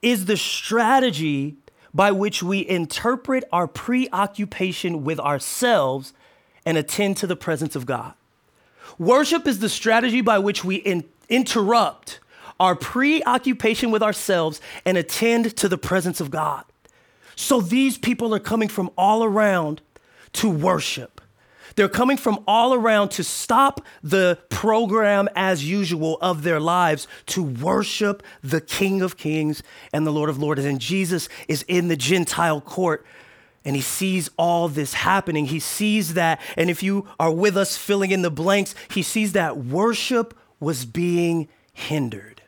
is 0.00 0.26
the 0.26 0.36
strategy 0.36 1.56
by 1.92 2.12
which 2.12 2.42
we 2.42 2.66
interpret 2.68 3.42
our 3.50 3.66
preoccupation 3.66 5.02
with 5.02 5.18
ourselves 5.18 6.12
and 6.66 6.76
attend 6.76 7.16
to 7.18 7.26
the 7.26 7.36
presence 7.36 7.76
of 7.76 7.86
God. 7.86 8.12
Worship 8.98 9.46
is 9.46 9.60
the 9.60 9.68
strategy 9.68 10.20
by 10.20 10.38
which 10.38 10.64
we 10.64 10.76
in- 10.76 11.04
interrupt 11.28 12.20
our 12.58 12.74
preoccupation 12.74 13.90
with 13.90 14.02
ourselves 14.02 14.60
and 14.84 14.98
attend 14.98 15.56
to 15.56 15.68
the 15.68 15.78
presence 15.78 16.20
of 16.20 16.30
God. 16.30 16.64
So 17.36 17.60
these 17.60 17.98
people 17.98 18.34
are 18.34 18.40
coming 18.40 18.68
from 18.68 18.90
all 18.98 19.22
around 19.22 19.80
to 20.34 20.50
worship. 20.50 21.20
They're 21.76 21.88
coming 21.90 22.16
from 22.16 22.42
all 22.48 22.72
around 22.72 23.10
to 23.10 23.24
stop 23.24 23.82
the 24.02 24.38
program 24.48 25.28
as 25.36 25.68
usual 25.68 26.16
of 26.22 26.42
their 26.42 26.58
lives 26.58 27.06
to 27.26 27.42
worship 27.42 28.22
the 28.42 28.62
King 28.62 29.02
of 29.02 29.18
Kings 29.18 29.62
and 29.92 30.06
the 30.06 30.12
Lord 30.12 30.30
of 30.30 30.38
Lords. 30.38 30.64
And 30.64 30.80
Jesus 30.80 31.28
is 31.48 31.62
in 31.68 31.88
the 31.88 31.96
Gentile 31.96 32.62
court 32.62 33.04
and 33.66 33.74
he 33.74 33.82
sees 33.82 34.30
all 34.38 34.68
this 34.68 34.94
happening. 34.94 35.46
He 35.46 35.58
sees 35.58 36.14
that, 36.14 36.40
and 36.56 36.70
if 36.70 36.84
you 36.84 37.08
are 37.18 37.32
with 37.32 37.56
us 37.56 37.76
filling 37.76 38.12
in 38.12 38.22
the 38.22 38.30
blanks, 38.30 38.76
he 38.92 39.02
sees 39.02 39.32
that 39.32 39.58
worship 39.58 40.38
was 40.60 40.86
being 40.86 41.48
hindered. 41.72 42.42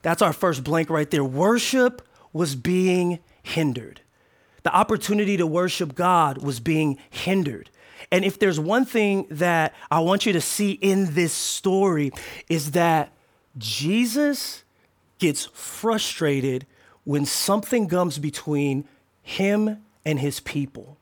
That's 0.00 0.22
our 0.22 0.32
first 0.32 0.64
blank 0.64 0.88
right 0.88 1.10
there. 1.10 1.22
Worship 1.22 2.00
was 2.32 2.54
being 2.54 3.18
hindered. 3.42 4.00
The 4.62 4.74
opportunity 4.74 5.36
to 5.36 5.46
worship 5.46 5.94
God 5.94 6.42
was 6.42 6.58
being 6.58 6.98
hindered. 7.10 7.68
And 8.10 8.24
if 8.24 8.38
there's 8.38 8.58
one 8.58 8.86
thing 8.86 9.26
that 9.30 9.74
I 9.90 10.00
want 10.00 10.24
you 10.24 10.32
to 10.32 10.40
see 10.40 10.72
in 10.72 11.14
this 11.14 11.34
story, 11.34 12.12
is 12.48 12.70
that 12.70 13.12
Jesus 13.58 14.62
gets 15.18 15.46
frustrated 15.52 16.66
when 17.04 17.26
something 17.26 17.88
comes 17.88 18.18
between 18.18 18.88
him 19.22 19.82
and 20.08 20.20
his 20.20 20.40
people. 20.40 20.97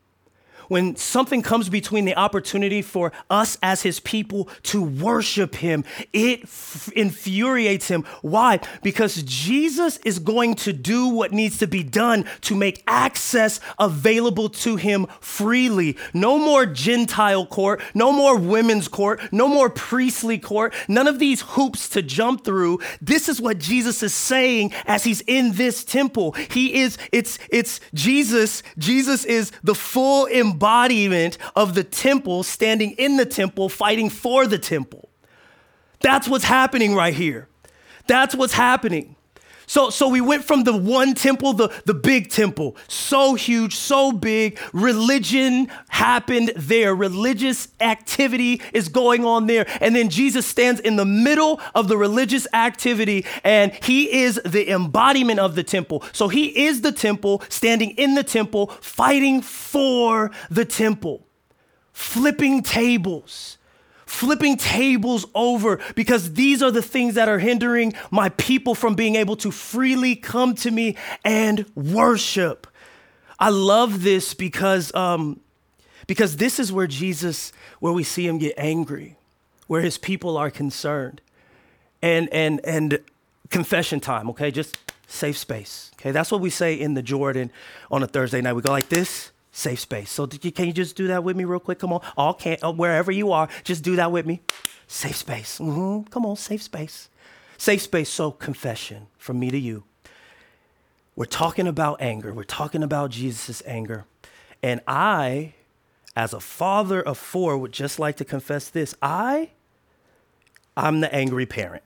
When 0.68 0.96
something 0.96 1.42
comes 1.42 1.68
between 1.68 2.04
the 2.04 2.16
opportunity 2.16 2.82
for 2.82 3.12
us 3.30 3.56
as 3.62 3.82
his 3.82 4.00
people 4.00 4.48
to 4.64 4.82
worship 4.82 5.56
him, 5.56 5.84
it 6.12 6.42
f- 6.42 6.90
infuriates 6.94 7.88
him. 7.88 8.04
Why? 8.22 8.60
Because 8.82 9.22
Jesus 9.22 9.98
is 9.98 10.18
going 10.18 10.56
to 10.56 10.72
do 10.72 11.08
what 11.08 11.32
needs 11.32 11.58
to 11.58 11.66
be 11.66 11.82
done 11.82 12.24
to 12.42 12.54
make 12.54 12.82
access 12.86 13.60
available 13.78 14.48
to 14.48 14.76
him 14.76 15.06
freely. 15.20 15.96
No 16.12 16.38
more 16.38 16.66
Gentile 16.66 17.46
court, 17.46 17.80
no 17.94 18.12
more 18.12 18.36
women's 18.36 18.88
court, 18.88 19.20
no 19.32 19.48
more 19.48 19.70
priestly 19.70 20.38
court, 20.38 20.74
none 20.88 21.06
of 21.06 21.18
these 21.18 21.42
hoops 21.42 21.88
to 21.90 22.02
jump 22.02 22.44
through. 22.44 22.80
This 23.00 23.28
is 23.28 23.40
what 23.40 23.58
Jesus 23.58 24.02
is 24.02 24.14
saying 24.14 24.72
as 24.86 25.04
he's 25.04 25.22
in 25.22 25.52
this 25.52 25.84
temple. 25.84 26.32
He 26.32 26.80
is, 26.80 26.98
it's, 27.12 27.38
it's 27.50 27.80
Jesus. 27.94 28.62
Jesus 28.78 29.24
is 29.24 29.52
the 29.62 29.74
full 29.74 30.26
embodiment 30.26 30.55
embodiment 30.56 31.36
of 31.54 31.74
the 31.74 31.84
temple 31.84 32.42
standing 32.42 32.92
in 32.92 33.18
the 33.18 33.26
temple, 33.26 33.68
fighting 33.68 34.08
for 34.08 34.46
the 34.46 34.58
temple. 34.58 35.10
That's 36.00 36.26
what's 36.28 36.44
happening 36.44 36.94
right 36.94 37.14
here. 37.14 37.48
That's 38.06 38.34
what's 38.34 38.54
happening. 38.54 39.15
So, 39.66 39.90
so 39.90 40.08
we 40.08 40.20
went 40.20 40.44
from 40.44 40.64
the 40.64 40.76
one 40.76 41.14
temple, 41.14 41.52
the, 41.52 41.68
the 41.84 41.94
big 41.94 42.30
temple, 42.30 42.76
so 42.86 43.34
huge, 43.34 43.74
so 43.74 44.12
big. 44.12 44.58
Religion 44.72 45.68
happened 45.88 46.52
there. 46.56 46.94
Religious 46.94 47.68
activity 47.80 48.62
is 48.72 48.88
going 48.88 49.24
on 49.24 49.46
there. 49.46 49.66
And 49.80 49.94
then 49.96 50.08
Jesus 50.08 50.46
stands 50.46 50.80
in 50.80 50.96
the 50.96 51.04
middle 51.04 51.60
of 51.74 51.88
the 51.88 51.96
religious 51.96 52.46
activity 52.52 53.26
and 53.42 53.72
he 53.82 54.22
is 54.22 54.40
the 54.44 54.70
embodiment 54.70 55.40
of 55.40 55.56
the 55.56 55.64
temple. 55.64 56.04
So 56.12 56.28
he 56.28 56.66
is 56.66 56.82
the 56.82 56.92
temple, 56.92 57.42
standing 57.48 57.90
in 57.90 58.14
the 58.14 58.24
temple, 58.24 58.68
fighting 58.80 59.42
for 59.42 60.30
the 60.48 60.64
temple, 60.64 61.26
flipping 61.92 62.62
tables 62.62 63.58
flipping 64.06 64.56
tables 64.56 65.26
over 65.34 65.80
because 65.94 66.34
these 66.34 66.62
are 66.62 66.70
the 66.70 66.82
things 66.82 67.14
that 67.16 67.28
are 67.28 67.40
hindering 67.40 67.92
my 68.10 68.28
people 68.30 68.74
from 68.74 68.94
being 68.94 69.16
able 69.16 69.36
to 69.36 69.50
freely 69.50 70.14
come 70.14 70.54
to 70.54 70.70
me 70.70 70.96
and 71.24 71.66
worship. 71.74 72.66
I 73.38 73.50
love 73.50 74.02
this 74.02 74.32
because, 74.32 74.94
um, 74.94 75.40
because 76.06 76.36
this 76.36 76.58
is 76.58 76.72
where 76.72 76.86
Jesus, 76.86 77.52
where 77.80 77.92
we 77.92 78.04
see 78.04 78.26
him 78.26 78.38
get 78.38 78.54
angry, 78.56 79.16
where 79.66 79.82
his 79.82 79.98
people 79.98 80.36
are 80.36 80.50
concerned. 80.50 81.20
And, 82.00 82.28
and, 82.32 82.60
and 82.64 83.00
confession 83.50 84.00
time, 84.00 84.30
okay? 84.30 84.50
Just 84.50 84.78
safe 85.08 85.36
space, 85.36 85.90
okay? 85.94 86.12
That's 86.12 86.30
what 86.30 86.40
we 86.40 86.50
say 86.50 86.74
in 86.74 86.94
the 86.94 87.02
Jordan 87.02 87.50
on 87.90 88.02
a 88.02 88.06
Thursday 88.06 88.40
night. 88.40 88.52
We 88.52 88.62
go 88.62 88.70
like 88.70 88.88
this 88.88 89.32
safe 89.56 89.80
space. 89.80 90.10
So 90.10 90.28
you, 90.42 90.52
can 90.52 90.66
you 90.66 90.72
just 90.72 90.96
do 90.96 91.06
that 91.08 91.24
with 91.24 91.34
me 91.34 91.44
real 91.44 91.60
quick? 91.60 91.78
Come 91.78 91.92
on, 91.92 92.02
all 92.16 92.34
can 92.34 92.58
uh, 92.62 92.72
wherever 92.72 93.10
you 93.10 93.32
are, 93.32 93.48
just 93.64 93.82
do 93.82 93.96
that 93.96 94.12
with 94.12 94.26
me. 94.26 94.42
Safe 94.86 95.16
space. 95.16 95.58
Mm-hmm. 95.58 96.10
Come 96.10 96.26
on, 96.26 96.36
safe 96.36 96.62
space. 96.62 97.08
Safe 97.56 97.80
space. 97.80 98.10
So 98.10 98.30
confession 98.30 99.06
from 99.16 99.40
me 99.40 99.50
to 99.50 99.58
you. 99.58 99.84
We're 101.16 101.24
talking 101.24 101.66
about 101.66 102.02
anger. 102.02 102.34
We're 102.34 102.44
talking 102.44 102.82
about 102.82 103.10
Jesus' 103.10 103.62
anger, 103.66 104.04
and 104.62 104.82
I, 104.86 105.54
as 106.14 106.34
a 106.34 106.40
father 106.40 107.00
of 107.00 107.16
four, 107.16 107.56
would 107.56 107.72
just 107.72 107.98
like 107.98 108.16
to 108.16 108.24
confess 108.24 108.68
this. 108.68 108.94
I, 109.00 109.52
I'm 110.76 111.00
the 111.00 111.12
angry 111.14 111.46
parent. 111.46 111.82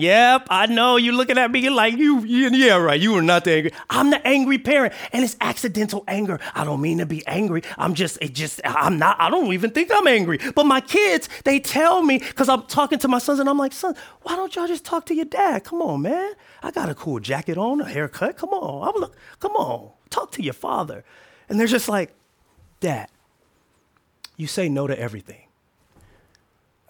Yep, 0.00 0.46
I 0.48 0.66
know. 0.66 0.96
You're 0.96 1.14
looking 1.14 1.36
at 1.36 1.50
me 1.50 1.68
like 1.68 1.96
you, 1.96 2.24
you, 2.24 2.48
yeah, 2.50 2.76
right. 2.76 2.98
You 2.98 3.12
were 3.12 3.22
not 3.22 3.44
the 3.44 3.52
angry. 3.52 3.72
I'm 3.90 4.10
the 4.10 4.26
angry 4.26 4.58
parent, 4.58 4.94
and 5.12 5.22
it's 5.22 5.36
accidental 5.40 6.04
anger. 6.08 6.40
I 6.54 6.64
don't 6.64 6.80
mean 6.80 6.98
to 6.98 7.06
be 7.06 7.26
angry. 7.26 7.62
I'm 7.76 7.94
just, 7.94 8.16
it 8.22 8.32
just, 8.34 8.60
I'm 8.64 8.98
not. 8.98 9.16
I 9.20 9.28
don't 9.28 9.52
even 9.52 9.70
think 9.70 9.90
I'm 9.92 10.06
angry. 10.06 10.38
But 10.54 10.64
my 10.64 10.80
kids, 10.80 11.28
they 11.44 11.60
tell 11.60 12.02
me 12.02 12.18
because 12.18 12.48
I'm 12.48 12.62
talking 12.62 12.98
to 13.00 13.08
my 13.08 13.18
sons, 13.18 13.40
and 13.40 13.48
I'm 13.48 13.58
like, 13.58 13.72
son, 13.72 13.94
why 14.22 14.36
don't 14.36 14.56
y'all 14.56 14.66
just 14.66 14.84
talk 14.84 15.04
to 15.06 15.14
your 15.14 15.26
dad? 15.26 15.64
Come 15.64 15.82
on, 15.82 16.02
man. 16.02 16.32
I 16.62 16.70
got 16.70 16.88
a 16.88 16.94
cool 16.94 17.20
jacket 17.20 17.58
on, 17.58 17.80
a 17.80 17.88
haircut. 17.88 18.36
Come 18.36 18.50
on, 18.50 18.88
I'm 18.88 19.00
look. 19.00 19.16
Come 19.38 19.52
on, 19.52 19.90
talk 20.08 20.32
to 20.32 20.42
your 20.42 20.54
father. 20.54 21.04
And 21.48 21.60
they're 21.60 21.66
just 21.66 21.88
like, 21.88 22.14
Dad, 22.80 23.08
you 24.36 24.46
say 24.46 24.70
no 24.70 24.86
to 24.86 24.98
everything. 24.98 25.46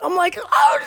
I'm 0.00 0.14
like, 0.14 0.38
oh, 0.38 0.79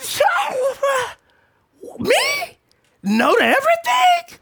me? 2.00 2.58
No 3.04 3.36
to 3.36 3.44
everything? 3.44 4.40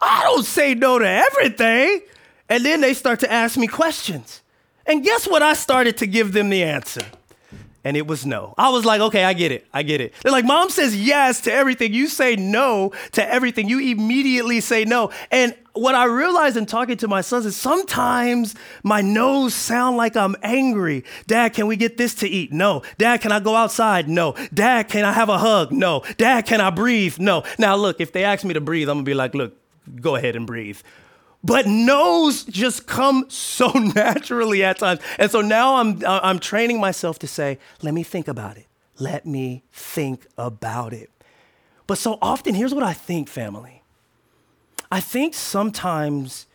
I 0.00 0.22
don't 0.24 0.44
say 0.44 0.74
no 0.74 0.98
to 0.98 1.08
everything. 1.08 2.00
And 2.48 2.64
then 2.64 2.80
they 2.80 2.94
start 2.94 3.20
to 3.20 3.30
ask 3.30 3.56
me 3.56 3.66
questions. 3.66 4.42
And 4.86 5.04
guess 5.04 5.28
what? 5.28 5.42
I 5.42 5.52
started 5.52 5.96
to 5.98 6.06
give 6.06 6.32
them 6.32 6.50
the 6.50 6.64
answer. 6.64 7.02
And 7.82 7.96
it 7.96 8.06
was 8.06 8.26
no. 8.26 8.54
I 8.58 8.68
was 8.68 8.84
like, 8.84 9.00
okay, 9.00 9.24
I 9.24 9.32
get 9.32 9.52
it. 9.52 9.66
I 9.72 9.82
get 9.82 10.02
it. 10.02 10.12
They're 10.22 10.32
like, 10.32 10.44
mom 10.44 10.68
says 10.68 10.94
yes 11.00 11.40
to 11.42 11.52
everything. 11.52 11.94
You 11.94 12.08
say 12.08 12.36
no 12.36 12.92
to 13.12 13.26
everything. 13.26 13.68
You 13.68 13.78
immediately 13.78 14.60
say 14.60 14.84
no. 14.84 15.10
And 15.30 15.54
what 15.72 15.94
I 15.94 16.04
realized 16.04 16.58
in 16.58 16.66
talking 16.66 16.98
to 16.98 17.08
my 17.08 17.22
sons 17.22 17.46
is 17.46 17.56
sometimes 17.56 18.54
my 18.82 19.00
no's 19.00 19.54
sound 19.54 19.96
like 19.96 20.14
I'm 20.14 20.36
angry. 20.42 21.04
Dad, 21.26 21.54
can 21.54 21.66
we 21.66 21.76
get 21.76 21.96
this 21.96 22.14
to 22.16 22.28
eat? 22.28 22.52
No. 22.52 22.82
Dad, 22.98 23.22
can 23.22 23.32
I 23.32 23.40
go 23.40 23.56
outside? 23.56 24.08
No. 24.08 24.34
Dad, 24.52 24.88
can 24.88 25.06
I 25.06 25.12
have 25.12 25.30
a 25.30 25.38
hug? 25.38 25.72
No. 25.72 26.02
Dad, 26.18 26.44
can 26.44 26.60
I 26.60 26.68
breathe? 26.68 27.18
No. 27.18 27.44
Now, 27.58 27.76
look, 27.76 28.00
if 28.00 28.12
they 28.12 28.24
ask 28.24 28.44
me 28.44 28.52
to 28.54 28.60
breathe, 28.60 28.90
I'm 28.90 28.96
gonna 28.96 29.04
be 29.04 29.14
like, 29.14 29.34
look, 29.34 29.56
go 30.00 30.16
ahead 30.16 30.36
and 30.36 30.46
breathe. 30.46 30.80
But 31.42 31.66
no's 31.66 32.44
just 32.44 32.86
come 32.86 33.26
so 33.28 33.70
naturally 33.94 34.62
at 34.62 34.78
times. 34.78 35.00
And 35.18 35.30
so 35.30 35.40
now 35.40 35.76
I'm, 35.76 36.02
I'm 36.06 36.38
training 36.38 36.80
myself 36.80 37.18
to 37.20 37.26
say, 37.26 37.58
let 37.82 37.94
me 37.94 38.02
think 38.02 38.28
about 38.28 38.56
it. 38.56 38.66
Let 38.98 39.24
me 39.24 39.64
think 39.72 40.26
about 40.36 40.92
it. 40.92 41.10
But 41.86 41.98
so 41.98 42.18
often, 42.20 42.54
here's 42.54 42.74
what 42.74 42.84
I 42.84 42.92
think, 42.92 43.28
family. 43.28 43.82
I 44.92 45.00
think 45.00 45.34
sometimes 45.34 46.46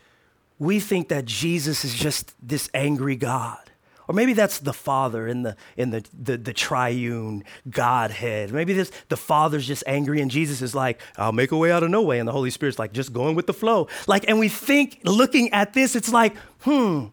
we 0.60 0.80
think 0.80 1.10
that 1.10 1.26
Jesus 1.26 1.84
is 1.84 1.94
just 1.94 2.34
this 2.42 2.70
angry 2.74 3.16
God. 3.16 3.65
Or 4.08 4.16
maybe 4.16 4.34
that's 4.34 4.60
the 4.60 4.74
Father 4.74 5.28
in 5.28 5.44
the 5.44 5.56
in 5.78 5.90
the, 5.92 6.04
the, 6.14 6.38
the 6.38 6.54
triune 6.54 7.44
Godhead. 7.70 8.52
Maybe 8.52 8.74
this 8.74 8.92
the 9.10 9.18
Father's 9.18 9.66
just 9.68 9.84
angry 9.88 10.22
and 10.22 10.30
Jesus 10.30 10.62
is 10.62 10.76
like, 10.76 11.02
I'll 11.18 11.32
make 11.32 11.52
a 11.52 11.58
way 11.58 11.72
out 11.72 11.84
of 11.84 11.90
no 11.90 12.02
way. 12.02 12.20
And 12.20 12.28
the 12.28 12.34
Holy 12.34 12.50
Spirit's 12.50 12.80
like 12.80 12.94
just 12.94 13.14
going 13.14 13.36
with 13.36 13.48
the 13.48 13.54
flow. 13.54 13.88
Like, 14.08 14.26
and 14.28 14.40
we 14.40 14.50
think 14.50 15.00
looking 15.04 15.52
at 15.52 15.74
this, 15.74 15.96
it's 15.96 16.12
like, 16.12 16.36
hmm, 16.62 17.08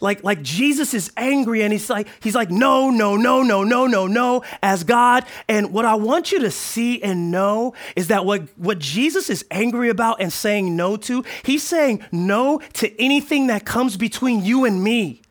like 0.00 0.22
like 0.22 0.42
Jesus 0.42 0.94
is 0.94 1.10
angry 1.16 1.62
and 1.62 1.72
he's 1.72 1.88
like 1.88 2.08
he's 2.20 2.34
like 2.34 2.50
no 2.50 2.90
no 2.90 3.16
no 3.16 3.42
no 3.42 3.62
no 3.64 3.86
no 3.86 4.06
no 4.06 4.42
as 4.62 4.84
God 4.84 5.24
and 5.48 5.72
what 5.72 5.84
I 5.84 5.94
want 5.94 6.32
you 6.32 6.40
to 6.40 6.50
see 6.50 7.02
and 7.02 7.30
know 7.30 7.74
is 7.94 8.08
that 8.08 8.24
what 8.24 8.42
what 8.58 8.78
Jesus 8.78 9.30
is 9.30 9.44
angry 9.50 9.88
about 9.88 10.20
and 10.20 10.32
saying 10.32 10.76
no 10.76 10.96
to 10.98 11.24
he's 11.44 11.62
saying 11.62 12.04
no 12.12 12.60
to 12.74 13.00
anything 13.00 13.46
that 13.46 13.64
comes 13.64 13.96
between 13.96 14.44
you 14.44 14.64
and 14.64 14.82
me 14.82 15.22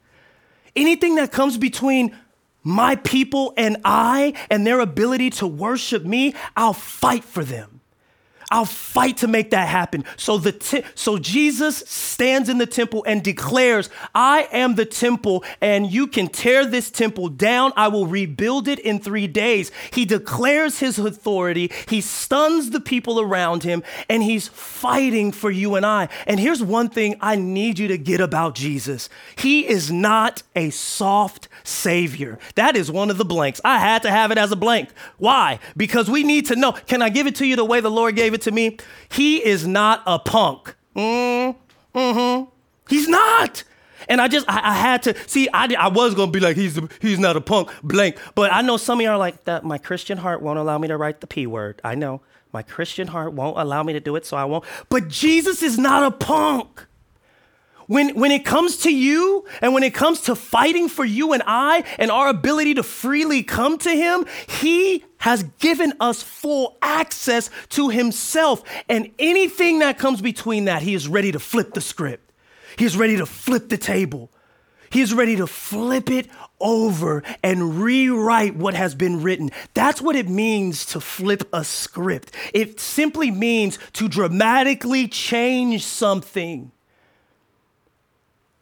anything 0.75 1.15
that 1.15 1.31
comes 1.31 1.57
between 1.57 2.15
my 2.63 2.95
people 2.95 3.53
and 3.57 3.77
I 3.85 4.33
and 4.49 4.65
their 4.65 4.79
ability 4.79 5.29
to 5.31 5.47
worship 5.47 6.03
me, 6.03 6.33
I'll 6.57 6.73
fight 6.73 7.23
for 7.23 7.43
them. 7.43 7.74
I'll 8.51 8.65
fight 8.65 9.17
to 9.17 9.27
make 9.27 9.51
that 9.51 9.67
happen. 9.67 10.05
So 10.17 10.37
the 10.37 10.51
te- 10.51 10.83
so 10.93 11.17
Jesus 11.17 11.83
stands 11.87 12.49
in 12.49 12.57
the 12.57 12.65
temple 12.65 13.03
and 13.07 13.23
declares, 13.23 13.89
"I 14.13 14.47
am 14.51 14.75
the 14.75 14.85
temple 14.85 15.43
and 15.61 15.91
you 15.91 16.07
can 16.07 16.27
tear 16.27 16.65
this 16.65 16.89
temple 16.91 17.29
down. 17.29 17.73
I 17.75 17.87
will 17.87 18.07
rebuild 18.07 18.67
it 18.67 18.79
in 18.79 18.99
3 18.99 19.27
days." 19.27 19.71
He 19.91 20.05
declares 20.05 20.79
his 20.79 20.99
authority. 20.99 21.71
He 21.87 22.01
stuns 22.01 22.69
the 22.69 22.79
people 22.79 23.19
around 23.19 23.63
him 23.63 23.83
and 24.09 24.23
he's 24.23 24.47
fighting 24.47 25.31
for 25.31 25.51
you 25.51 25.75
and 25.75 25.85
I. 25.85 26.07
And 26.27 26.39
here's 26.39 26.61
one 26.61 26.89
thing 26.89 27.15
I 27.21 27.35
need 27.35 27.79
you 27.79 27.87
to 27.87 27.97
get 27.97 28.21
about 28.21 28.55
Jesus. 28.55 29.09
He 29.35 29.67
is 29.67 29.91
not 29.91 30.43
a 30.55 30.69
soft 30.69 31.47
savior. 31.63 32.37
That 32.55 32.75
is 32.75 32.91
one 32.91 33.09
of 33.09 33.17
the 33.17 33.25
blanks. 33.25 33.59
I 33.65 33.79
had 33.79 34.03
to 34.03 34.11
have 34.11 34.31
it 34.31 34.37
as 34.37 34.51
a 34.51 34.55
blank. 34.55 34.89
Why? 35.17 35.59
Because 35.75 36.09
we 36.09 36.23
need 36.23 36.45
to 36.47 36.55
know. 36.55 36.73
Can 36.73 37.01
I 37.01 37.09
give 37.09 37.27
it 37.27 37.35
to 37.35 37.45
you 37.45 37.55
the 37.55 37.65
way 37.65 37.79
the 37.79 37.89
Lord 37.89 38.15
gave 38.15 38.34
it 38.35 38.41
to 38.41 38.51
me? 38.51 38.77
He 39.09 39.43
is 39.43 39.65
not 39.65 40.03
a 40.05 40.19
punk. 40.19 40.75
Mm, 40.95 41.55
mm-hmm. 41.93 42.49
He's 42.87 43.07
not. 43.07 43.63
And 44.07 44.21
I 44.21 44.27
just, 44.27 44.47
I, 44.47 44.71
I 44.71 44.73
had 44.73 45.03
to 45.03 45.15
see. 45.27 45.49
I, 45.51 45.67
I 45.79 45.87
was 45.87 46.13
gonna 46.13 46.31
be 46.31 46.39
like, 46.39 46.55
he's 46.55 46.79
he's 47.01 47.17
not 47.17 47.35
a 47.35 47.41
punk, 47.41 47.69
blank. 47.83 48.17
But 48.35 48.53
I 48.53 48.61
know 48.61 48.77
some 48.77 48.99
of 48.99 49.03
you 49.03 49.09
are 49.09 49.17
like 49.17 49.45
that. 49.45 49.63
My 49.63 49.77
Christian 49.77 50.19
heart 50.19 50.41
won't 50.41 50.59
allow 50.59 50.77
me 50.77 50.87
to 50.89 50.97
write 50.97 51.21
the 51.21 51.27
p 51.27 51.47
word. 51.47 51.81
I 51.83 51.95
know 51.95 52.21
my 52.53 52.61
Christian 52.61 53.07
heart 53.07 53.33
won't 53.33 53.57
allow 53.57 53.83
me 53.83 53.93
to 53.93 53.99
do 53.99 54.15
it, 54.15 54.25
so 54.25 54.37
I 54.37 54.45
won't. 54.45 54.63
But 54.89 55.07
Jesus 55.07 55.63
is 55.63 55.77
not 55.77 56.03
a 56.03 56.11
punk. 56.11 56.85
When, 57.87 58.15
when 58.15 58.31
it 58.31 58.45
comes 58.45 58.77
to 58.77 58.93
you 58.93 59.45
and 59.61 59.73
when 59.73 59.83
it 59.83 59.93
comes 59.93 60.21
to 60.21 60.35
fighting 60.35 60.89
for 60.89 61.05
you 61.05 61.33
and 61.33 61.43
I 61.45 61.83
and 61.99 62.09
our 62.09 62.29
ability 62.29 62.75
to 62.75 62.83
freely 62.83 63.43
come 63.43 63.77
to 63.79 63.91
Him, 63.91 64.25
He 64.47 65.03
has 65.17 65.43
given 65.59 65.93
us 65.99 66.23
full 66.23 66.77
access 66.81 67.49
to 67.69 67.89
Himself. 67.89 68.63
And 68.89 69.11
anything 69.19 69.79
that 69.79 69.99
comes 69.99 70.21
between 70.21 70.65
that, 70.65 70.81
He 70.81 70.95
is 70.95 71.07
ready 71.07 71.31
to 71.31 71.39
flip 71.39 71.73
the 71.73 71.81
script. 71.81 72.31
He 72.77 72.85
is 72.85 72.97
ready 72.97 73.17
to 73.17 73.25
flip 73.25 73.69
the 73.69 73.77
table. 73.77 74.31
He 74.89 75.01
is 75.01 75.13
ready 75.13 75.35
to 75.35 75.47
flip 75.47 76.09
it 76.09 76.27
over 76.59 77.21
and 77.43 77.81
rewrite 77.81 78.55
what 78.55 78.73
has 78.73 78.95
been 78.95 79.21
written. 79.21 79.51
That's 79.73 80.01
what 80.01 80.15
it 80.15 80.29
means 80.29 80.85
to 80.87 81.01
flip 81.01 81.47
a 81.51 81.63
script. 81.63 82.31
It 82.53 82.79
simply 82.79 83.29
means 83.29 83.77
to 83.93 84.07
dramatically 84.07 85.07
change 85.07 85.83
something. 85.83 86.71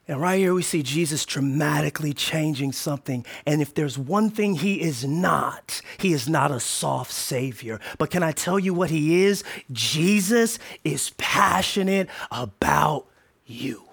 And 0.07 0.19
right 0.19 0.37
here 0.37 0.53
we 0.53 0.63
see 0.63 0.83
Jesus 0.83 1.25
dramatically 1.25 2.13
changing 2.13 2.73
something. 2.73 3.25
And 3.45 3.61
if 3.61 3.73
there's 3.73 3.97
one 3.97 4.29
thing 4.29 4.55
he 4.55 4.81
is 4.81 5.05
not, 5.05 5.81
he 5.97 6.11
is 6.11 6.27
not 6.27 6.51
a 6.51 6.59
soft 6.59 7.11
savior. 7.11 7.79
But 7.97 8.09
can 8.09 8.21
I 8.21 8.33
tell 8.33 8.59
you 8.59 8.73
what 8.73 8.89
he 8.89 9.23
is? 9.23 9.45
Jesus 9.71 10.59
is 10.83 11.11
passionate 11.11 12.09
about 12.31 13.07
you. 13.45 13.83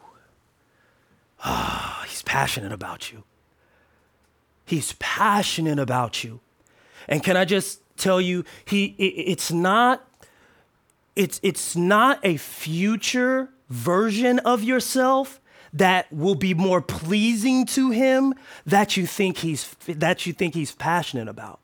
Ah, 1.45 2.01
oh, 2.01 2.07
he's 2.09 2.23
passionate 2.23 2.73
about 2.73 3.13
you. 3.13 3.23
He's 4.67 4.95
passionate 4.99 5.79
about 5.79 6.25
you. 6.25 6.41
And 7.09 7.23
can 7.23 7.37
I 7.37 7.45
just 7.45 7.83
tell 7.97 8.21
you, 8.21 8.45
he 8.65 8.97
it, 8.99 9.15
it's 9.33 9.53
not 9.53 10.05
it's 11.15 11.41
it's 11.43 11.77
not 11.77 12.19
a 12.25 12.37
future 12.37 13.51
version 13.69 14.39
of 14.41 14.63
yourself 14.65 15.40
that 15.73 16.13
will 16.13 16.35
be 16.35 16.55
more 16.55 16.81
pleasing 16.81 17.67
to 17.67 17.91
him 17.91 18.35
that 18.67 18.97
you 18.97 19.07
think 19.07 19.39
he's 19.39 19.75
that 19.87 20.27
you 20.27 20.33
think 20.33 20.55
he's 20.55 20.73
passionate 20.73 21.29
about. 21.29 21.61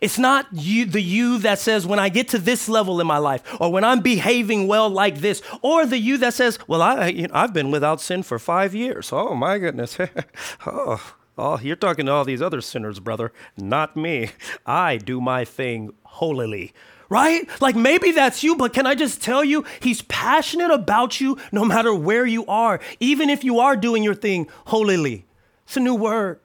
It's 0.00 0.18
not 0.18 0.46
you, 0.52 0.86
the 0.86 1.02
you 1.02 1.38
that 1.38 1.58
says, 1.58 1.86
when 1.86 1.98
I 1.98 2.08
get 2.08 2.28
to 2.28 2.38
this 2.38 2.68
level 2.68 3.00
in 3.00 3.06
my 3.06 3.18
life, 3.18 3.42
or 3.60 3.72
when 3.72 3.84
I'm 3.84 4.00
behaving 4.00 4.68
well 4.68 4.88
like 4.88 5.18
this, 5.18 5.42
or 5.62 5.84
the 5.84 5.98
you 5.98 6.16
that 6.18 6.34
says, 6.34 6.58
well, 6.68 6.80
I, 6.80 7.08
you 7.08 7.26
know, 7.26 7.34
I've 7.34 7.52
been 7.52 7.70
without 7.70 8.00
sin 8.00 8.22
for 8.22 8.38
five 8.38 8.74
years. 8.74 9.12
Oh, 9.12 9.34
my 9.34 9.58
goodness. 9.58 9.98
oh, 10.66 11.14
oh, 11.36 11.58
you're 11.58 11.76
talking 11.76 12.06
to 12.06 12.12
all 12.12 12.24
these 12.24 12.40
other 12.40 12.60
sinners, 12.60 13.00
brother. 13.00 13.32
Not 13.56 13.96
me. 13.96 14.30
I 14.64 14.96
do 14.96 15.20
my 15.20 15.44
thing 15.44 15.92
holily 16.04 16.72
right? 17.10 17.46
Like 17.60 17.76
maybe 17.76 18.12
that's 18.12 18.42
you, 18.42 18.56
but 18.56 18.72
can 18.72 18.86
I 18.86 18.94
just 18.94 19.20
tell 19.20 19.44
you, 19.44 19.66
he's 19.80 20.00
passionate 20.02 20.70
about 20.70 21.20
you 21.20 21.36
no 21.52 21.66
matter 21.66 21.94
where 21.94 22.24
you 22.24 22.46
are, 22.46 22.80
even 23.00 23.28
if 23.28 23.44
you 23.44 23.58
are 23.58 23.76
doing 23.76 24.02
your 24.02 24.14
thing 24.14 24.48
holily. 24.66 25.26
It's 25.66 25.76
a 25.76 25.80
new 25.80 25.94
word. 25.94 26.40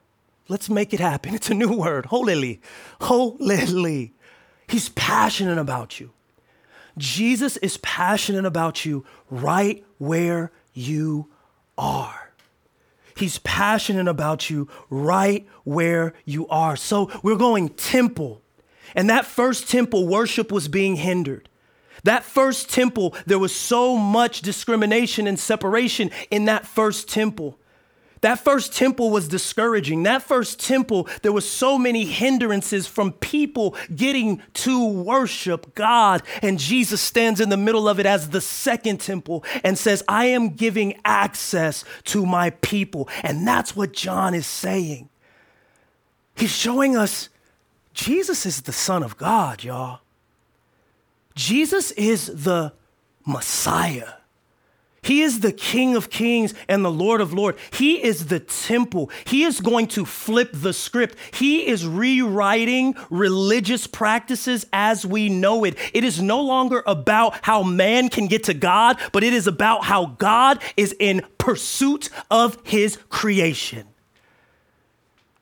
Let's 0.48 0.68
make 0.68 0.92
it 0.92 1.00
happen. 1.00 1.34
It's 1.34 1.50
a 1.50 1.54
new 1.54 1.72
word, 1.72 2.06
holily. 2.06 2.60
Holily. 3.00 4.12
He's 4.68 4.90
passionate 4.90 5.58
about 5.58 5.98
you. 5.98 6.10
Jesus 6.98 7.56
is 7.58 7.76
passionate 7.78 8.44
about 8.44 8.84
you 8.84 9.04
right 9.30 9.84
where 9.98 10.50
you 10.72 11.28
are. 11.78 12.32
He's 13.16 13.38
passionate 13.38 14.08
about 14.08 14.50
you 14.50 14.68
right 14.90 15.46
where 15.64 16.14
you 16.24 16.46
are. 16.48 16.76
So 16.76 17.10
we're 17.22 17.36
going 17.36 17.70
temple 17.70 18.42
and 18.96 19.10
that 19.10 19.26
first 19.26 19.68
temple, 19.68 20.08
worship 20.08 20.50
was 20.50 20.66
being 20.66 20.96
hindered. 20.96 21.48
That 22.02 22.24
first 22.24 22.70
temple, 22.70 23.14
there 23.26 23.38
was 23.38 23.54
so 23.54 23.96
much 23.96 24.40
discrimination 24.40 25.26
and 25.26 25.38
separation 25.38 26.10
in 26.30 26.46
that 26.46 26.66
first 26.66 27.08
temple. 27.08 27.58
That 28.22 28.38
first 28.40 28.72
temple 28.72 29.10
was 29.10 29.28
discouraging. 29.28 30.04
That 30.04 30.22
first 30.22 30.58
temple, 30.58 31.08
there 31.22 31.32
was 31.32 31.48
so 31.48 31.78
many 31.78 32.04
hindrances 32.06 32.86
from 32.86 33.12
people 33.12 33.76
getting 33.94 34.42
to 34.54 34.88
worship 34.88 35.74
God. 35.74 36.22
And 36.42 36.58
Jesus 36.58 37.00
stands 37.00 37.40
in 37.40 37.50
the 37.50 37.56
middle 37.56 37.88
of 37.88 38.00
it 38.00 38.06
as 38.06 38.30
the 38.30 38.40
second 38.40 39.00
temple 39.00 39.44
and 39.62 39.76
says, 39.76 40.02
I 40.08 40.26
am 40.26 40.50
giving 40.50 40.98
access 41.04 41.84
to 42.04 42.24
my 42.24 42.50
people. 42.50 43.08
And 43.22 43.46
that's 43.46 43.76
what 43.76 43.92
John 43.92 44.34
is 44.34 44.46
saying. 44.46 45.10
He's 46.34 46.56
showing 46.56 46.96
us 46.96 47.28
Jesus 47.96 48.44
is 48.44 48.60
the 48.62 48.72
Son 48.72 49.02
of 49.02 49.16
God, 49.16 49.64
y'all. 49.64 50.00
Jesus 51.34 51.92
is 51.92 52.26
the 52.44 52.74
Messiah. 53.26 54.10
He 55.00 55.22
is 55.22 55.40
the 55.40 55.52
King 55.52 55.96
of 55.96 56.10
Kings 56.10 56.52
and 56.68 56.84
the 56.84 56.90
Lord 56.90 57.22
of 57.22 57.32
Lords. 57.32 57.58
He 57.72 58.02
is 58.02 58.26
the 58.26 58.38
temple. 58.40 59.10
He 59.24 59.44
is 59.44 59.60
going 59.60 59.86
to 59.88 60.04
flip 60.04 60.50
the 60.52 60.74
script. 60.74 61.16
He 61.32 61.66
is 61.66 61.86
rewriting 61.86 62.96
religious 63.08 63.86
practices 63.86 64.66
as 64.74 65.06
we 65.06 65.30
know 65.30 65.64
it. 65.64 65.78
It 65.94 66.04
is 66.04 66.20
no 66.20 66.42
longer 66.42 66.82
about 66.86 67.38
how 67.42 67.62
man 67.62 68.10
can 68.10 68.26
get 68.26 68.44
to 68.44 68.54
God, 68.54 68.98
but 69.12 69.24
it 69.24 69.32
is 69.32 69.46
about 69.46 69.84
how 69.84 70.06
God 70.18 70.60
is 70.76 70.94
in 71.00 71.22
pursuit 71.38 72.10
of 72.30 72.58
his 72.64 72.98
creation. 73.08 73.86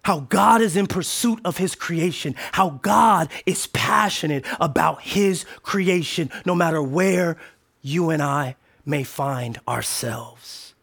How 0.05 0.21
God 0.21 0.61
is 0.61 0.77
in 0.77 0.87
pursuit 0.87 1.40
of 1.45 1.57
his 1.57 1.75
creation, 1.75 2.35
how 2.53 2.79
God 2.83 3.29
is 3.47 3.67
passionate 3.69 4.45
about 4.61 5.03
his 5.03 5.45
creation, 5.62 6.31
no 6.45 6.55
matter 6.55 6.83
where 6.83 7.37
you 7.83 8.11
and 8.11 8.23
I 8.23 8.57
may 8.85 9.03
find 9.03 9.59
ourselves. 9.67 10.75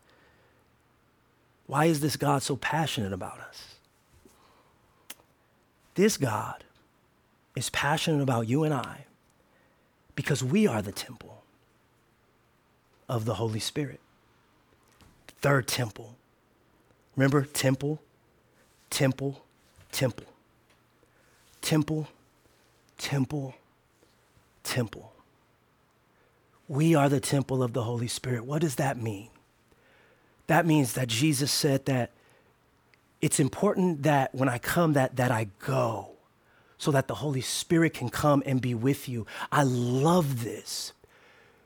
Why 1.67 1.85
is 1.85 2.01
this 2.01 2.17
God 2.17 2.43
so 2.43 2.55
passionate 2.55 3.13
about 3.13 3.39
us? 3.39 3.75
This 5.95 6.17
God 6.17 6.63
is 7.55 7.69
passionate 7.69 8.21
about 8.21 8.47
you 8.47 8.63
and 8.63 8.73
I 8.73 9.05
because 10.15 10.43
we 10.43 10.67
are 10.67 10.81
the 10.81 10.91
temple 10.91 11.43
of 13.07 13.25
the 13.25 13.35
Holy 13.35 13.59
Spirit. 13.59 13.99
Third 15.41 15.67
temple. 15.67 16.15
Remember, 17.15 17.43
temple, 17.43 18.01
temple, 18.91 19.41
temple. 19.91 20.27
Temple, 21.61 22.07
temple, 22.99 23.55
temple. 24.63 25.11
We 26.67 26.93
are 26.95 27.09
the 27.09 27.19
temple 27.19 27.63
of 27.63 27.73
the 27.73 27.83
Holy 27.83 28.07
Spirit. 28.07 28.45
What 28.45 28.61
does 28.61 28.75
that 28.75 29.01
mean? 29.01 29.29
That 30.47 30.65
means 30.65 30.93
that 30.93 31.07
Jesus 31.07 31.51
said 31.51 31.85
that 31.85 32.11
it's 33.21 33.39
important 33.39 34.03
that 34.03 34.33
when 34.35 34.49
I 34.49 34.57
come 34.57 34.93
that 34.93 35.15
that 35.15 35.31
I 35.31 35.47
go 35.59 36.09
so 36.77 36.89
that 36.91 37.07
the 37.07 37.15
Holy 37.15 37.41
Spirit 37.41 37.93
can 37.93 38.09
come 38.09 38.41
and 38.43 38.59
be 38.59 38.73
with 38.73 39.07
you. 39.07 39.27
I 39.51 39.63
love 39.63 40.43
this 40.43 40.93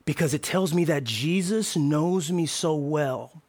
because 0.04 0.34
it 0.34 0.44
tells 0.44 0.74
me 0.74 0.84
that 0.86 1.06
Jesus 1.06 1.78
knows 1.78 2.32
me 2.32 2.46
so 2.46 2.76
well 2.76 3.42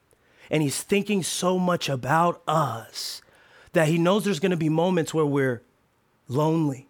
and 0.48 0.62
he's 0.62 0.80
thinking 0.80 1.24
so 1.24 1.58
much 1.58 1.88
about 1.88 2.40
us 2.46 3.20
that 3.76 3.88
he 3.88 3.98
knows 3.98 4.24
there's 4.24 4.40
going 4.40 4.50
to 4.52 4.56
be 4.56 4.70
moments 4.70 5.12
where 5.12 5.26
we're 5.26 5.62
lonely. 6.28 6.88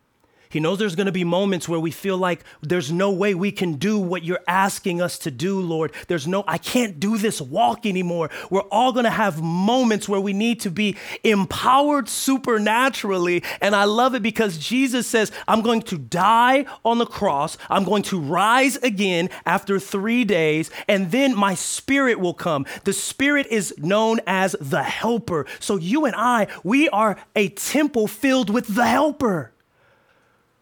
He 0.49 0.61
knows 0.61 0.79
there's 0.79 0.97
going 0.97 1.07
to 1.07 1.13
be 1.13 1.25
moments 1.25 1.69
where 1.69 1.81
we 1.81 1.91
feel 1.91 2.19
like 2.19 2.45
there's 2.63 2.93
no 2.93 3.11
way 3.11 3.35
we 3.35 3.53
can 3.53 3.75
do 3.75 3.99
what 3.99 4.23
you're 4.23 4.41
asking 4.47 5.01
us 5.01 5.19
to 5.19 5.31
do, 5.31 5.61
Lord. 5.61 5.93
There's 6.09 6.27
no, 6.27 6.45
I 6.47 6.59
can't 6.59 7.01
do 7.01 7.19
this 7.19 7.41
walk 7.41 7.87
anymore. 7.87 8.31
We're 8.51 8.61
all 8.63 8.93
going 8.93 9.05
to 9.05 9.11
have 9.11 9.43
moments 9.43 10.09
where 10.09 10.21
we 10.21 10.33
need 10.33 10.61
to 10.61 10.71
be 10.71 10.97
empowered 11.25 12.09
supernaturally. 12.09 13.43
And 13.61 13.75
I 13.75 13.85
love 13.85 14.15
it 14.15 14.23
because 14.23 14.59
Jesus 14.59 15.07
says, 15.07 15.33
I'm 15.49 15.63
going 15.63 15.83
to 15.83 15.99
die 15.99 16.67
on 16.85 16.99
the 16.99 17.07
cross. 17.07 17.59
I'm 17.69 17.85
going 17.85 18.03
to 18.05 18.21
rise 18.21 18.77
again 18.77 19.31
after 19.45 19.79
three 19.79 20.25
days, 20.25 20.71
and 20.89 21.11
then 21.11 21.35
my 21.35 21.55
spirit 21.55 22.21
will 22.21 22.35
come. 22.35 22.67
The 22.85 22.93
spirit 22.93 23.47
is 23.49 23.75
known 23.79 24.21
as 24.27 24.57
the 24.61 24.83
helper. 24.83 25.47
So 25.61 25.77
you 25.77 26.05
and 26.05 26.15
I, 26.17 26.47
we 26.63 26.89
are 26.89 27.19
a 27.35 27.49
temple 27.49 28.07
filled 28.07 28.51
with 28.51 28.75
the 28.75 28.87
helper. 28.87 29.53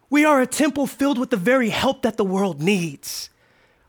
We 0.09 0.23
are 0.25 0.41
a 0.41 0.47
temple 0.47 0.87
filled 0.87 1.17
with 1.17 1.29
the 1.29 1.37
very 1.37 1.69
help 1.69 2.03
that 2.03 2.17
the 2.17 2.23
world 2.23 2.61
needs. 2.61 3.29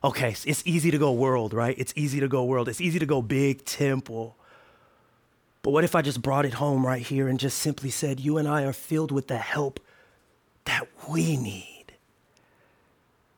Okay, 0.03 0.35
it's 0.45 0.63
easy 0.67 0.91
to 0.91 0.99
go 0.99 1.13
world, 1.13 1.53
right? 1.53 1.75
It's 1.79 1.93
easy 1.97 2.21
to 2.21 2.29
go 2.29 2.45
world. 2.45 2.69
It's 2.69 2.81
easy 2.81 2.99
to 2.99 3.07
go 3.07 3.23
big 3.23 3.65
temple. 3.65 4.37
But 5.63 5.73
what 5.73 5.85
if 5.85 5.95
I 5.95 6.03
just 6.03 6.23
brought 6.23 6.47
it 6.47 6.55
home 6.55 6.87
right 6.87 7.03
here 7.03 7.29
and 7.29 7.41
just 7.41 7.59
simply 7.59 7.91
said, 7.91 8.21
You 8.21 8.39
and 8.39 8.47
I 8.47 8.63
are 8.63 8.73
filled 8.73 9.11
with 9.11 9.27
the 9.27 9.39
help 9.39 9.81
that 10.65 10.87
we 11.09 11.37
need? 11.37 11.76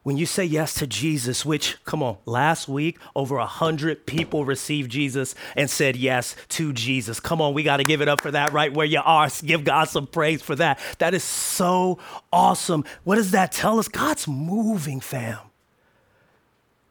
When 0.08 0.16
you 0.16 0.24
say 0.24 0.46
yes 0.46 0.72
to 0.76 0.86
Jesus, 0.86 1.44
which, 1.44 1.76
come 1.84 2.02
on, 2.02 2.16
last 2.24 2.66
week 2.66 2.98
over 3.14 3.36
a 3.36 3.44
hundred 3.44 4.06
people 4.06 4.46
received 4.46 4.90
Jesus 4.90 5.34
and 5.54 5.68
said 5.68 5.96
yes 5.96 6.34
to 6.48 6.72
Jesus. 6.72 7.20
Come 7.20 7.42
on, 7.42 7.52
we 7.52 7.62
got 7.62 7.76
to 7.76 7.84
give 7.84 8.00
it 8.00 8.08
up 8.08 8.22
for 8.22 8.30
that 8.30 8.54
right 8.54 8.72
where 8.72 8.86
you 8.86 9.02
are. 9.04 9.28
Give 9.44 9.64
God 9.64 9.90
some 9.90 10.06
praise 10.06 10.40
for 10.40 10.56
that. 10.56 10.80
That 10.96 11.12
is 11.12 11.22
so 11.22 11.98
awesome. 12.32 12.86
What 13.04 13.16
does 13.16 13.32
that 13.32 13.52
tell 13.52 13.78
us? 13.78 13.86
God's 13.86 14.26
moving, 14.26 15.00
fam. 15.00 15.40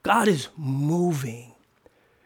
God 0.03 0.27
is 0.27 0.49
moving 0.55 1.53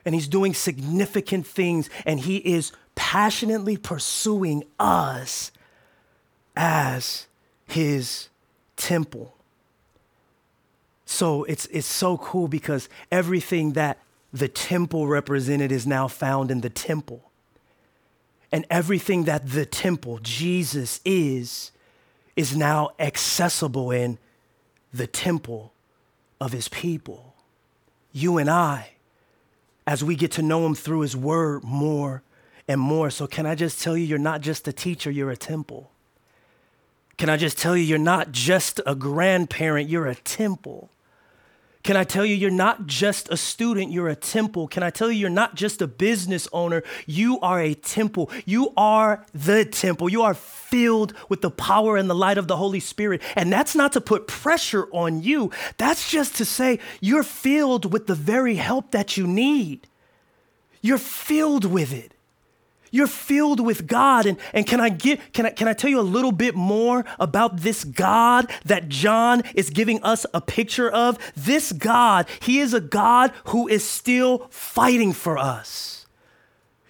and 0.04 0.14
He's 0.14 0.28
doing 0.28 0.54
significant 0.54 1.48
things 1.48 1.90
and 2.06 2.20
He 2.20 2.36
is 2.36 2.74
passionately 2.96 3.78
pursuing 3.78 4.66
us 4.78 5.54
as 6.58 7.28
His 7.66 8.28
temple. 8.76 9.38
So 11.12 11.44
it's, 11.44 11.66
it's 11.66 11.86
so 11.86 12.18
cool 12.18 12.48
because 12.48 12.88
everything 13.12 13.74
that 13.74 14.00
the 14.32 14.48
temple 14.48 15.08
represented 15.08 15.70
is 15.70 15.86
now 15.86 16.08
found 16.08 16.50
in 16.50 16.62
the 16.62 16.70
temple. 16.70 17.30
And 18.50 18.66
everything 18.70 19.26
that 19.26 19.50
the 19.50 19.66
temple, 19.66 20.20
Jesus, 20.20 21.02
is, 21.04 21.72
is 22.38 22.56
now 22.56 22.92
accessible 22.98 23.92
in 23.92 24.20
the 24.94 25.06
temple 25.06 25.74
of 26.40 26.54
his 26.54 26.70
people. 26.70 27.36
You 28.14 28.38
and 28.38 28.50
I, 28.50 28.92
as 29.86 30.06
we 30.06 30.16
get 30.16 30.32
to 30.34 30.42
know 30.42 30.66
him 30.66 30.76
through 30.76 31.02
his 31.02 31.16
word 31.16 31.66
more 31.66 32.24
and 32.70 32.80
more. 32.80 33.10
So, 33.10 33.28
can 33.28 33.46
I 33.46 33.56
just 33.56 33.82
tell 33.84 33.98
you, 33.98 34.06
you're 34.06 34.18
not 34.18 34.40
just 34.40 34.66
a 34.66 34.74
teacher, 34.74 35.12
you're 35.12 35.30
a 35.30 35.38
temple. 35.38 35.92
Can 37.18 37.30
I 37.30 37.36
just 37.36 37.58
tell 37.58 37.76
you, 37.76 37.84
you're 37.84 37.98
not 37.98 38.32
just 38.32 38.80
a 38.86 38.96
grandparent, 38.96 39.90
you're 39.90 40.08
a 40.08 40.16
temple. 40.16 40.90
Can 41.84 41.98
I 41.98 42.04
tell 42.04 42.24
you, 42.24 42.36
you're 42.36 42.52
not 42.52 42.86
just 42.86 43.30
a 43.30 43.38
student, 43.38 43.92
you're 43.92 44.10
a 44.10 44.16
temple. 44.16 44.68
Can 44.68 44.84
I 44.84 44.92
tell 44.92 45.12
you, 45.12 45.18
you're 45.18 45.30
not 45.30 45.56
just 45.56 45.82
a 45.82 45.88
business 45.88 46.48
owner, 46.54 46.84
you 47.08 47.40
are 47.40 47.60
a 47.60 47.74
temple. 47.74 48.30
You 48.46 48.72
are 48.78 49.26
the 49.34 49.66
temple. 49.66 50.10
You 50.10 50.22
are 50.22 50.36
filled 50.36 51.14
with 51.28 51.42
the 51.42 51.50
power 51.50 51.98
and 51.98 52.10
the 52.10 52.16
light 52.16 52.38
of 52.38 52.48
the 52.48 52.58
Holy 52.58 52.80
Spirit. 52.80 53.22
And 53.36 53.52
that's 53.52 53.76
not 53.76 53.94
to 53.94 54.02
put 54.02 54.28
pressure 54.28 54.88
on 54.92 55.24
you, 55.24 55.52
that's 55.78 56.10
just 56.10 56.36
to 56.36 56.46
say 56.46 56.80
you're 57.00 57.24
filled 57.24 57.92
with 57.92 58.08
the 58.08 58.16
very 58.16 58.56
help 58.56 58.92
that 58.92 59.18
you 59.18 59.26
need. 59.26 59.88
You're 60.82 60.98
filled 60.98 61.66
with 61.66 61.94
it. 61.94 62.14
You're 62.92 63.08
filled 63.08 63.62
with 63.62 63.88
God. 63.88 64.26
And, 64.26 64.38
and 64.54 64.68
can 64.68 64.82
I 64.82 64.90
get 64.90 65.34
can 65.34 65.46
I 65.46 65.50
can 65.50 65.68
I 65.68 65.74
tell 65.74 65.90
you 65.90 66.00
a 66.00 66.02
little 66.02 66.34
bit 66.34 66.56
more 66.56 67.06
about 67.20 67.62
this 67.62 67.86
God 67.86 68.52
that 68.66 68.90
John 68.90 69.44
is 69.56 69.70
giving 69.70 70.04
us 70.04 70.26
a 70.34 70.42
picture 70.42 70.90
of? 70.90 71.18
This 71.36 71.72
God, 71.72 72.28
he 72.42 72.60
is 72.60 72.74
a 72.74 72.82
God 72.82 73.32
who 73.46 73.68
is 73.68 73.84
still 73.84 74.48
fighting 74.50 75.14
for 75.14 75.38
us. 75.38 76.06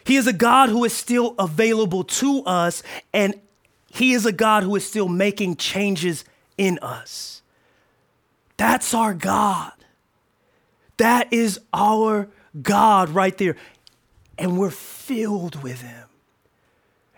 He 0.03 0.15
is 0.15 0.25
a 0.25 0.33
God 0.33 0.69
who 0.69 0.83
is 0.83 0.93
still 0.93 1.35
available 1.37 2.03
to 2.03 2.43
us, 2.45 2.81
and 3.13 3.39
he 3.87 4.13
is 4.13 4.25
a 4.25 4.31
God 4.31 4.63
who 4.63 4.75
is 4.75 4.85
still 4.85 5.07
making 5.07 5.57
changes 5.57 6.25
in 6.57 6.79
us. 6.79 7.43
That's 8.57 8.93
our 8.95 9.13
God. 9.13 9.73
That 10.97 11.31
is 11.31 11.59
our 11.73 12.29
God 12.61 13.09
right 13.09 13.37
there 13.37 13.55
and 14.41 14.57
we're 14.57 14.71
filled 14.71 15.61
with 15.61 15.81
Him. 15.81 16.05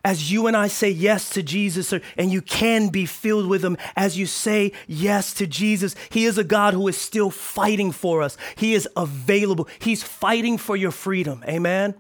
As 0.06 0.30
you 0.30 0.48
and 0.48 0.58
I 0.58 0.68
say 0.68 0.90
yes 0.90 1.30
to 1.30 1.42
Jesus, 1.42 1.94
and 2.18 2.32
you 2.32 2.42
can 2.42 2.90
be 2.90 3.06
filled 3.06 3.48
with 3.48 3.64
Him 3.64 3.78
as 3.96 4.18
you 4.18 4.26
say 4.26 4.74
yes 4.86 5.34
to 5.36 5.48
Jesus, 5.48 5.96
He 6.10 6.26
is 6.26 6.38
a 6.38 6.44
God 6.44 6.74
who 6.74 6.88
is 6.90 6.98
still 6.98 7.30
fighting 7.30 7.92
for 7.92 8.22
us. 8.22 8.38
He 8.58 8.74
is 8.74 8.88
available, 8.98 9.68
He's 9.80 10.04
fighting 10.04 10.58
for 10.58 10.76
your 10.76 10.92
freedom. 10.92 11.44
Amen? 11.48 11.96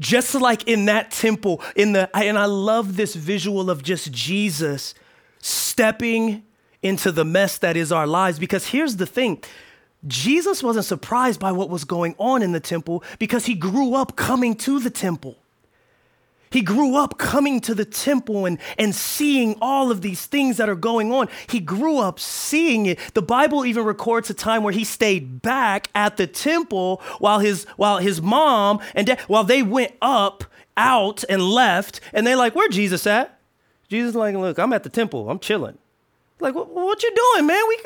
Just 0.00 0.34
like 0.34 0.66
in 0.66 0.86
that 0.86 1.10
temple, 1.10 1.62
in 1.76 1.92
the, 1.92 2.10
and 2.16 2.38
I 2.38 2.46
love 2.46 2.96
this 2.96 3.14
visual 3.14 3.70
of 3.70 3.82
just 3.82 4.10
Jesus 4.10 4.94
stepping 5.38 6.44
into 6.82 7.12
the 7.12 7.24
mess 7.24 7.58
that 7.58 7.76
is 7.76 7.92
our 7.92 8.06
lives 8.06 8.38
because 8.38 8.68
here's 8.68 8.96
the 8.96 9.06
thing 9.06 9.42
Jesus 10.06 10.62
wasn't 10.62 10.84
surprised 10.84 11.38
by 11.38 11.52
what 11.52 11.70
was 11.70 11.84
going 11.84 12.14
on 12.18 12.42
in 12.42 12.52
the 12.52 12.60
temple 12.60 13.04
because 13.18 13.46
he 13.46 13.54
grew 13.54 13.94
up 13.94 14.16
coming 14.16 14.54
to 14.56 14.80
the 14.80 14.90
temple. 14.90 15.36
He 16.50 16.60
grew 16.60 16.96
up 16.96 17.16
coming 17.16 17.60
to 17.62 17.74
the 17.74 17.86
temple 17.86 18.44
and, 18.44 18.58
and 18.78 18.94
seeing 18.94 19.56
all 19.62 19.90
of 19.90 20.02
these 20.02 20.26
things 20.26 20.58
that 20.58 20.68
are 20.68 20.74
going 20.74 21.10
on. 21.10 21.28
He 21.48 21.60
grew 21.60 21.98
up 21.98 22.20
seeing 22.20 22.84
it. 22.84 22.98
The 23.14 23.22
Bible 23.22 23.64
even 23.64 23.84
records 23.84 24.28
a 24.28 24.34
time 24.34 24.62
where 24.62 24.72
he 24.72 24.84
stayed 24.84 25.40
back 25.40 25.88
at 25.94 26.18
the 26.18 26.26
temple 26.26 27.00
while 27.18 27.38
his 27.38 27.64
while 27.76 27.98
his 27.98 28.20
mom 28.20 28.80
and 28.94 29.06
dad 29.06 29.20
while 29.28 29.44
they 29.44 29.62
went 29.62 29.92
up 30.02 30.44
out 30.76 31.24
and 31.28 31.42
left, 31.42 32.00
and 32.12 32.26
they 32.26 32.34
like, 32.34 32.54
where 32.54 32.68
Jesus 32.68 33.06
at? 33.06 33.38
Jesus 33.88 34.14
like, 34.14 34.34
look, 34.34 34.58
I'm 34.58 34.72
at 34.72 34.84
the 34.84 34.88
temple. 34.88 35.28
I'm 35.28 35.38
chilling. 35.38 35.78
Like, 36.40 36.54
what, 36.54 36.70
what 36.70 37.02
you 37.02 37.12
doing, 37.14 37.46
man? 37.46 37.62
We 37.68 37.78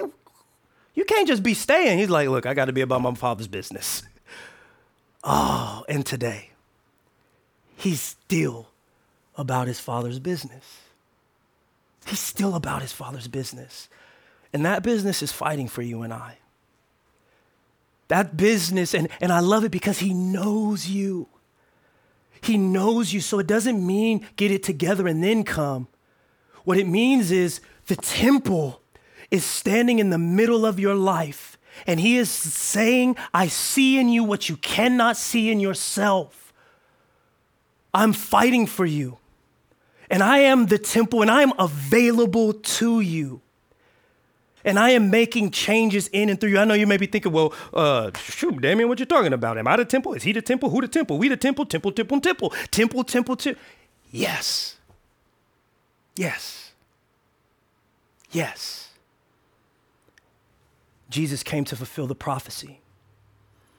you 0.96 1.04
can't 1.04 1.28
just 1.28 1.44
be 1.44 1.54
staying. 1.54 1.98
He's 1.98 2.10
like, 2.10 2.28
look, 2.28 2.46
I 2.46 2.54
got 2.54 2.64
to 2.64 2.72
be 2.72 2.80
about 2.80 3.02
my 3.02 3.14
father's 3.14 3.46
business. 3.46 4.02
Oh, 5.28 5.84
and 5.88 6.06
today, 6.06 6.50
he's 7.74 8.00
still 8.00 8.68
about 9.34 9.66
his 9.66 9.80
father's 9.80 10.20
business. 10.20 10.82
He's 12.06 12.20
still 12.20 12.54
about 12.54 12.80
his 12.80 12.92
father's 12.92 13.26
business. 13.26 13.88
And 14.52 14.64
that 14.64 14.84
business 14.84 15.22
is 15.22 15.32
fighting 15.32 15.66
for 15.66 15.82
you 15.82 16.02
and 16.02 16.12
I. 16.12 16.38
That 18.06 18.36
business, 18.36 18.94
and, 18.94 19.08
and 19.20 19.32
I 19.32 19.40
love 19.40 19.64
it 19.64 19.72
because 19.72 19.98
he 19.98 20.14
knows 20.14 20.88
you. 20.88 21.26
He 22.40 22.56
knows 22.56 23.12
you, 23.12 23.20
so 23.20 23.40
it 23.40 23.48
doesn't 23.48 23.84
mean 23.84 24.24
get 24.36 24.52
it 24.52 24.62
together 24.62 25.08
and 25.08 25.24
then 25.24 25.42
come. 25.42 25.88
What 26.62 26.78
it 26.78 26.86
means 26.86 27.32
is 27.32 27.60
the 27.86 27.96
temple 27.96 28.80
is 29.30 29.44
standing 29.44 29.98
in 29.98 30.10
the 30.10 30.18
middle 30.18 30.64
of 30.64 30.78
your 30.78 30.94
life, 30.94 31.58
and 31.86 32.00
He 32.00 32.16
is 32.16 32.30
saying, 32.30 33.16
I 33.34 33.48
see 33.48 33.98
in 33.98 34.08
you 34.08 34.24
what 34.24 34.48
you 34.48 34.56
cannot 34.56 35.16
see 35.16 35.50
in 35.50 35.60
yourself. 35.60 36.52
I'm 37.92 38.12
fighting 38.12 38.66
for 38.66 38.86
you, 38.86 39.18
and 40.10 40.22
I 40.22 40.38
am 40.38 40.66
the 40.66 40.78
temple, 40.78 41.22
and 41.22 41.30
I 41.30 41.42
am 41.42 41.52
available 41.58 42.52
to 42.52 43.00
you 43.00 43.40
and 44.66 44.80
I 44.80 44.90
am 44.90 45.10
making 45.10 45.52
changes 45.52 46.08
in 46.08 46.28
and 46.28 46.38
through 46.38 46.50
you. 46.50 46.58
I 46.58 46.64
know 46.64 46.74
you 46.74 46.88
may 46.88 46.96
be 46.96 47.06
thinking, 47.06 47.30
well, 47.32 47.54
uh, 47.72 48.10
shoot, 48.16 48.60
Damien, 48.60 48.88
what 48.88 48.98
you 48.98 49.06
talking 49.06 49.32
about? 49.32 49.56
Am 49.56 49.68
I 49.68 49.76
the 49.76 49.84
temple? 49.84 50.12
Is 50.14 50.24
he 50.24 50.32
the 50.32 50.42
temple? 50.42 50.68
Who 50.70 50.80
the 50.80 50.88
temple? 50.88 51.18
We 51.18 51.28
the 51.28 51.36
temple? 51.36 51.64
Temple, 51.64 51.92
temple, 51.92 52.20
temple, 52.20 52.50
temple, 52.50 53.04
temple, 53.04 53.36
temple. 53.36 53.62
Yes. 54.10 54.76
Yes. 56.16 56.72
Yes. 58.32 58.85
Jesus 61.08 61.42
came 61.42 61.64
to 61.66 61.76
fulfill 61.76 62.06
the 62.06 62.14
prophecy. 62.14 62.80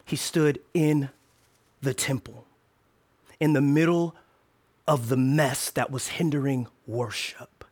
He 0.05 0.15
stood 0.15 0.59
in 0.73 1.09
the 1.81 1.93
temple, 1.93 2.45
in 3.39 3.53
the 3.53 3.61
middle 3.61 4.15
of 4.87 5.09
the 5.09 5.17
mess 5.17 5.69
that 5.71 5.91
was 5.91 6.07
hindering 6.07 6.67
worship. 6.85 7.65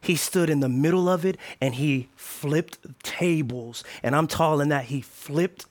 He 0.00 0.14
stood 0.14 0.48
in 0.48 0.60
the 0.60 0.68
middle 0.68 1.08
of 1.08 1.24
it 1.24 1.36
and 1.60 1.74
he 1.74 2.08
flipped 2.14 2.78
tables. 3.02 3.82
And 4.02 4.14
I'm 4.14 4.28
tall 4.28 4.60
in 4.60 4.68
that 4.68 4.86
he 4.86 5.00
flipped 5.00 5.66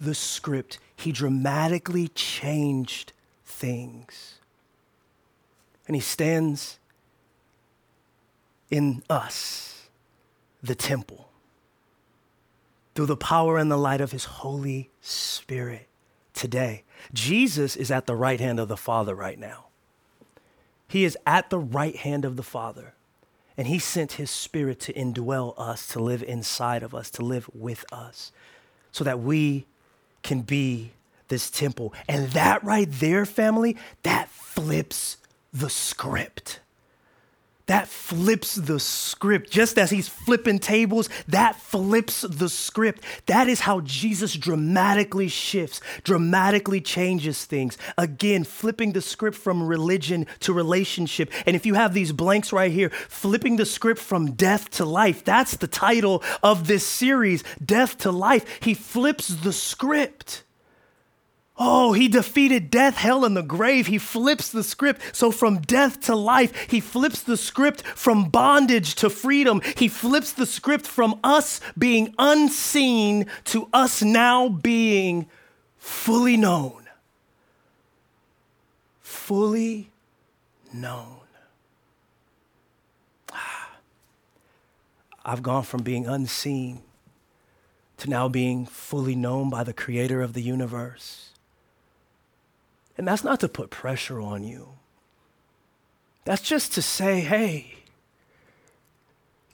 the 0.00 0.14
script. 0.14 0.78
He 0.94 1.10
dramatically 1.12 2.08
changed 2.08 3.12
things. 3.44 4.36
And 5.88 5.94
he 5.94 6.00
stands 6.00 6.78
in 8.70 9.02
us, 9.10 9.88
the 10.62 10.74
temple, 10.74 11.25
through 12.96 13.06
the 13.06 13.16
power 13.16 13.58
and 13.58 13.70
the 13.70 13.76
light 13.76 14.00
of 14.00 14.12
his 14.12 14.24
Holy 14.24 14.90
Spirit 15.02 15.86
today. 16.32 16.82
Jesus 17.12 17.76
is 17.76 17.90
at 17.90 18.06
the 18.06 18.16
right 18.16 18.40
hand 18.40 18.58
of 18.58 18.68
the 18.68 18.76
Father 18.76 19.14
right 19.14 19.38
now. 19.38 19.66
He 20.88 21.04
is 21.04 21.16
at 21.26 21.50
the 21.50 21.58
right 21.58 21.94
hand 21.94 22.24
of 22.24 22.36
the 22.36 22.42
Father. 22.42 22.94
And 23.56 23.68
he 23.68 23.78
sent 23.78 24.12
his 24.12 24.30
spirit 24.30 24.80
to 24.80 24.92
indwell 24.92 25.54
us, 25.58 25.86
to 25.88 26.00
live 26.00 26.22
inside 26.22 26.82
of 26.82 26.94
us, 26.94 27.10
to 27.12 27.22
live 27.22 27.48
with 27.54 27.84
us, 27.92 28.32
so 28.92 29.04
that 29.04 29.20
we 29.20 29.66
can 30.22 30.42
be 30.42 30.92
this 31.28 31.50
temple. 31.50 31.94
And 32.08 32.30
that 32.30 32.64
right 32.64 32.88
there, 32.90 33.24
family, 33.24 33.76
that 34.02 34.28
flips 34.30 35.18
the 35.52 35.70
script 35.70 36.60
that 37.66 37.88
flips 37.88 38.54
the 38.54 38.78
script. 38.78 39.50
Just 39.50 39.78
as 39.78 39.90
he's 39.90 40.08
flipping 40.08 40.58
tables, 40.58 41.08
that 41.28 41.56
flips 41.56 42.22
the 42.22 42.48
script. 42.48 43.02
That 43.26 43.48
is 43.48 43.60
how 43.60 43.80
Jesus 43.80 44.34
dramatically 44.34 45.28
shifts, 45.28 45.80
dramatically 46.04 46.80
changes 46.80 47.44
things. 47.44 47.76
Again, 47.98 48.44
flipping 48.44 48.92
the 48.92 49.02
script 49.02 49.36
from 49.36 49.66
religion 49.66 50.26
to 50.40 50.52
relationship. 50.52 51.30
And 51.44 51.56
if 51.56 51.66
you 51.66 51.74
have 51.74 51.92
these 51.92 52.12
blanks 52.12 52.52
right 52.52 52.70
here, 52.70 52.90
flipping 52.90 53.56
the 53.56 53.66
script 53.66 54.00
from 54.00 54.32
death 54.32 54.70
to 54.70 54.84
life, 54.84 55.24
that's 55.24 55.56
the 55.56 55.66
title 55.66 56.22
of 56.42 56.68
this 56.68 56.86
series 56.86 57.42
Death 57.64 57.98
to 57.98 58.12
Life. 58.12 58.60
He 58.60 58.74
flips 58.74 59.28
the 59.28 59.52
script. 59.52 60.44
Oh, 61.58 61.94
he 61.94 62.08
defeated 62.08 62.70
death, 62.70 62.96
hell, 62.96 63.24
and 63.24 63.34
the 63.34 63.42
grave. 63.42 63.86
He 63.86 63.96
flips 63.96 64.50
the 64.50 64.62
script. 64.62 65.00
So, 65.12 65.30
from 65.30 65.58
death 65.58 66.00
to 66.02 66.14
life, 66.14 66.68
he 66.68 66.80
flips 66.80 67.22
the 67.22 67.38
script 67.38 67.82
from 67.82 68.28
bondage 68.28 68.94
to 68.96 69.08
freedom. 69.08 69.62
He 69.76 69.88
flips 69.88 70.32
the 70.32 70.44
script 70.44 70.86
from 70.86 71.18
us 71.24 71.60
being 71.78 72.14
unseen 72.18 73.26
to 73.44 73.68
us 73.72 74.02
now 74.02 74.50
being 74.50 75.28
fully 75.78 76.36
known. 76.36 76.88
Fully 79.00 79.90
known. 80.74 81.20
Ah. 83.32 83.70
I've 85.24 85.42
gone 85.42 85.62
from 85.62 85.82
being 85.82 86.06
unseen 86.06 86.82
to 87.96 88.10
now 88.10 88.28
being 88.28 88.66
fully 88.66 89.14
known 89.14 89.48
by 89.48 89.64
the 89.64 89.72
creator 89.72 90.20
of 90.20 90.34
the 90.34 90.42
universe. 90.42 91.25
And 92.96 93.06
that's 93.06 93.24
not 93.24 93.40
to 93.40 93.48
put 93.48 93.70
pressure 93.70 94.20
on 94.20 94.42
you. 94.42 94.70
That's 96.24 96.42
just 96.42 96.72
to 96.74 96.82
say, 96.82 97.20
hey, 97.20 97.74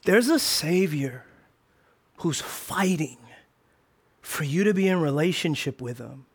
there's 0.05 0.29
a 0.29 0.39
Savior 0.39 1.25
who's 2.17 2.41
fighting 2.41 3.17
for 4.21 4.43
you 4.43 4.63
to 4.63 4.73
be 4.73 4.87
in 4.87 4.99
relationship 5.01 5.81
with 5.81 5.99
Him. 5.99 6.25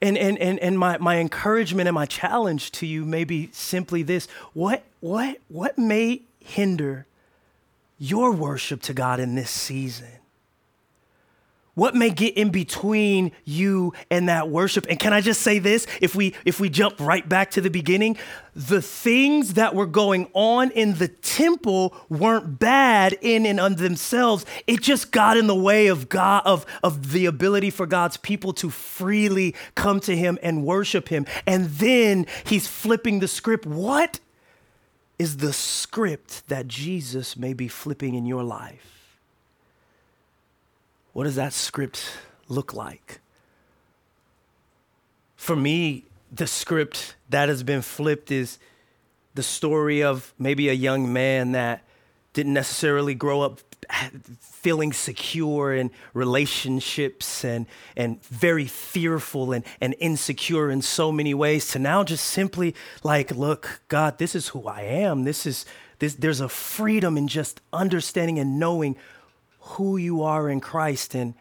And, 0.00 0.16
and, 0.16 0.38
and, 0.38 0.58
and 0.60 0.78
my, 0.78 0.96
my 0.98 1.18
encouragement 1.18 1.88
and 1.88 1.94
my 1.94 2.06
challenge 2.06 2.70
to 2.72 2.86
you 2.86 3.04
may 3.04 3.24
be 3.24 3.50
simply 3.52 4.02
this 4.02 4.28
what, 4.54 4.84
what, 5.00 5.38
what 5.48 5.76
may 5.76 6.22
hinder 6.40 7.06
your 7.98 8.32
worship 8.32 8.80
to 8.82 8.94
God 8.94 9.18
in 9.20 9.34
this 9.34 9.50
season? 9.50 10.17
What 11.78 11.94
may 11.94 12.10
get 12.10 12.36
in 12.36 12.50
between 12.50 13.30
you 13.44 13.92
and 14.10 14.28
that 14.28 14.48
worship? 14.48 14.84
And 14.90 14.98
can 14.98 15.12
I 15.12 15.20
just 15.20 15.42
say 15.42 15.60
this? 15.60 15.86
If 16.00 16.16
we 16.16 16.34
if 16.44 16.58
we 16.58 16.68
jump 16.68 16.98
right 16.98 17.26
back 17.28 17.52
to 17.52 17.60
the 17.60 17.70
beginning, 17.70 18.16
the 18.52 18.82
things 18.82 19.54
that 19.54 19.76
were 19.76 19.86
going 19.86 20.28
on 20.32 20.72
in 20.72 20.94
the 20.94 21.06
temple 21.06 21.94
weren't 22.08 22.58
bad 22.58 23.16
in 23.20 23.46
and 23.46 23.60
of 23.60 23.76
themselves. 23.76 24.44
It 24.66 24.82
just 24.82 25.12
got 25.12 25.36
in 25.36 25.46
the 25.46 25.54
way 25.54 25.86
of 25.86 26.08
God 26.08 26.42
of, 26.44 26.66
of 26.82 27.12
the 27.12 27.26
ability 27.26 27.70
for 27.70 27.86
God's 27.86 28.16
people 28.16 28.52
to 28.54 28.70
freely 28.70 29.54
come 29.76 30.00
to 30.00 30.16
him 30.16 30.36
and 30.42 30.64
worship 30.64 31.10
him. 31.10 31.26
And 31.46 31.66
then 31.66 32.26
he's 32.44 32.66
flipping 32.66 33.20
the 33.20 33.28
script. 33.28 33.66
What 33.66 34.18
is 35.16 35.36
the 35.36 35.52
script 35.52 36.48
that 36.48 36.66
Jesus 36.66 37.36
may 37.36 37.52
be 37.52 37.68
flipping 37.68 38.16
in 38.16 38.26
your 38.26 38.42
life? 38.42 38.97
What 41.18 41.24
does 41.24 41.34
that 41.34 41.52
script 41.52 42.12
look 42.46 42.74
like? 42.74 43.18
For 45.34 45.56
me, 45.56 46.04
the 46.30 46.46
script 46.46 47.16
that 47.28 47.48
has 47.48 47.64
been 47.64 47.82
flipped 47.82 48.30
is 48.30 48.60
the 49.34 49.42
story 49.42 50.00
of 50.00 50.32
maybe 50.38 50.68
a 50.68 50.74
young 50.74 51.12
man 51.12 51.50
that 51.52 51.82
didn't 52.34 52.52
necessarily 52.52 53.16
grow 53.16 53.42
up 53.42 53.58
feeling 54.40 54.92
secure 54.92 55.74
in 55.74 55.90
relationships 56.14 57.44
and, 57.44 57.66
and 57.96 58.22
very 58.26 58.66
fearful 58.66 59.52
and, 59.52 59.64
and 59.80 59.96
insecure 59.98 60.70
in 60.70 60.82
so 60.82 61.10
many 61.10 61.34
ways 61.34 61.66
to 61.72 61.80
now 61.80 62.04
just 62.04 62.26
simply 62.26 62.76
like, 63.02 63.32
look, 63.32 63.80
God, 63.88 64.18
this 64.18 64.36
is 64.36 64.46
who 64.46 64.68
I 64.68 64.82
am. 64.82 65.24
This 65.24 65.46
is 65.46 65.66
this, 65.98 66.14
there's 66.14 66.40
a 66.40 66.48
freedom 66.48 67.18
in 67.18 67.26
just 67.26 67.60
understanding 67.72 68.38
and 68.38 68.60
knowing 68.60 68.94
who 69.70 69.96
you 69.96 70.22
are 70.22 70.48
in 70.48 70.60
Christ. 70.60 71.14
And 71.14 71.34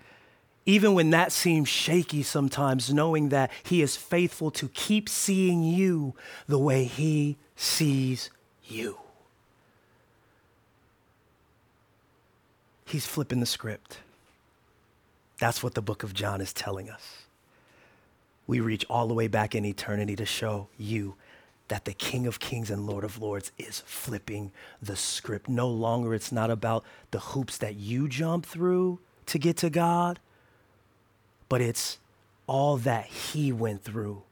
even 0.65 0.93
when 0.93 1.11
that 1.11 1.31
seems 1.31 1.69
shaky 1.69 2.23
sometimes, 2.23 2.93
knowing 2.93 3.29
that 3.29 3.51
He 3.63 3.81
is 3.81 3.95
faithful 3.95 4.51
to 4.51 4.69
keep 4.69 5.09
seeing 5.09 5.63
you 5.63 6.13
the 6.47 6.59
way 6.59 6.83
He 6.83 7.37
sees 7.55 8.29
you. 8.63 8.97
He's 12.85 13.05
flipping 13.05 13.39
the 13.39 13.45
script. 13.45 13.99
That's 15.39 15.61
what 15.61 15.73
the 15.73 15.81
book 15.81 16.03
of 16.03 16.13
John 16.13 16.41
is 16.41 16.53
telling 16.53 16.89
us. 16.89 17.23
We 18.47 18.61
reach 18.61 18.85
all 18.89 19.07
the 19.07 19.13
way 19.13 19.27
back 19.27 19.55
in 19.55 19.65
eternity 19.65 20.15
to 20.15 20.25
show 20.25 20.69
you 20.77 21.15
that 21.67 21.85
the 21.85 21.93
King 21.93 22.27
of 22.27 22.39
Kings 22.39 22.69
and 22.69 22.85
Lord 22.85 23.03
of 23.03 23.21
Lords 23.21 23.51
is 23.57 23.81
flipping 23.85 24.51
the 24.81 24.95
script. 24.95 25.49
No 25.49 25.67
longer 25.67 26.13
it's 26.13 26.31
not 26.31 26.49
about 26.49 26.83
the 27.11 27.19
hoops 27.19 27.57
that 27.57 27.75
you 27.75 28.07
jump 28.07 28.45
through 28.45 28.99
to 29.25 29.37
get 29.37 29.57
to 29.57 29.69
God, 29.69 30.19
but 31.49 31.61
it's 31.61 31.97
all 32.47 32.77
that 32.77 33.05
He 33.07 33.51
went 33.51 33.83
through 33.83 34.23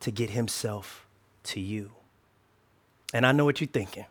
to 0.00 0.10
get 0.10 0.30
Himself 0.30 1.06
to 1.44 1.60
you. 1.60 1.92
And 3.14 3.26
I 3.26 3.32
know 3.32 3.44
what 3.44 3.60
you're 3.60 3.68
thinking. 3.68 4.06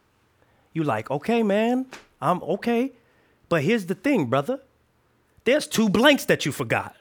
You're 0.73 0.85
like, 0.85 1.11
okay, 1.11 1.43
man, 1.43 1.87
I'm 2.21 2.41
okay. 2.43 2.93
But 3.49 3.63
here's 3.63 3.87
the 3.87 3.95
thing, 3.95 4.27
brother. 4.27 4.61
There's 5.43 5.67
two 5.67 5.89
blanks 5.89 6.25
that 6.25 6.45
you 6.45 6.51
forgot. 6.51 6.95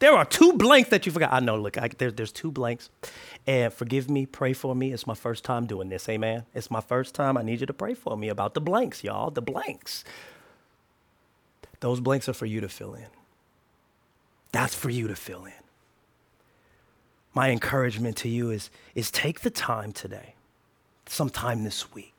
There 0.00 0.14
are 0.14 0.24
two 0.24 0.52
blanks 0.54 0.90
that 0.90 1.06
you 1.06 1.12
forgot. 1.12 1.32
I 1.32 1.40
know, 1.40 1.56
look, 1.56 1.78
I, 1.78 1.88
there, 1.88 2.10
there's 2.12 2.32
two 2.32 2.52
blanks. 2.52 2.90
And 3.46 3.72
forgive 3.72 4.10
me, 4.10 4.26
pray 4.26 4.52
for 4.52 4.74
me. 4.74 4.92
It's 4.92 5.06
my 5.06 5.14
first 5.14 5.44
time 5.44 5.66
doing 5.66 5.88
this, 5.88 6.08
amen? 6.08 6.44
It's 6.54 6.70
my 6.70 6.80
first 6.82 7.14
time. 7.14 7.36
I 7.36 7.42
need 7.42 7.60
you 7.60 7.66
to 7.66 7.74
pray 7.74 7.94
for 7.94 8.16
me 8.16 8.28
about 8.28 8.54
the 8.54 8.60
blanks, 8.60 9.04
y'all, 9.04 9.30
the 9.30 9.42
blanks. 9.42 10.04
Those 11.80 12.00
blanks 12.00 12.28
are 12.28 12.34
for 12.34 12.46
you 12.46 12.60
to 12.60 12.68
fill 12.68 12.94
in. 12.94 13.06
That's 14.52 14.74
for 14.74 14.90
you 14.90 15.08
to 15.08 15.16
fill 15.16 15.46
in. 15.46 15.52
my 17.34 17.50
encouragement 17.50 18.16
to 18.18 18.28
you 18.28 18.50
is, 18.50 18.70
is 18.94 19.10
take 19.10 19.40
the 19.40 19.50
time 19.50 19.92
today, 19.92 20.34
sometime 21.06 21.64
this 21.64 21.92
week, 21.94 22.17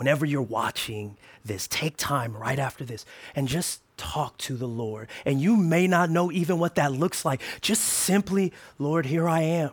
whenever 0.00 0.24
you're 0.24 0.40
watching 0.40 1.14
this, 1.44 1.68
take 1.68 1.94
time 1.98 2.34
right 2.34 2.58
after 2.58 2.86
this 2.86 3.04
and 3.36 3.46
just 3.46 3.82
talk 3.98 4.38
to 4.38 4.56
the 4.56 4.66
Lord. 4.66 5.08
And 5.26 5.42
you 5.42 5.58
may 5.58 5.86
not 5.86 6.08
know 6.08 6.32
even 6.32 6.58
what 6.58 6.76
that 6.76 6.90
looks 6.90 7.22
like. 7.22 7.42
Just 7.60 7.84
simply, 7.84 8.50
Lord, 8.78 9.04
here 9.04 9.28
I 9.28 9.42
am. 9.42 9.72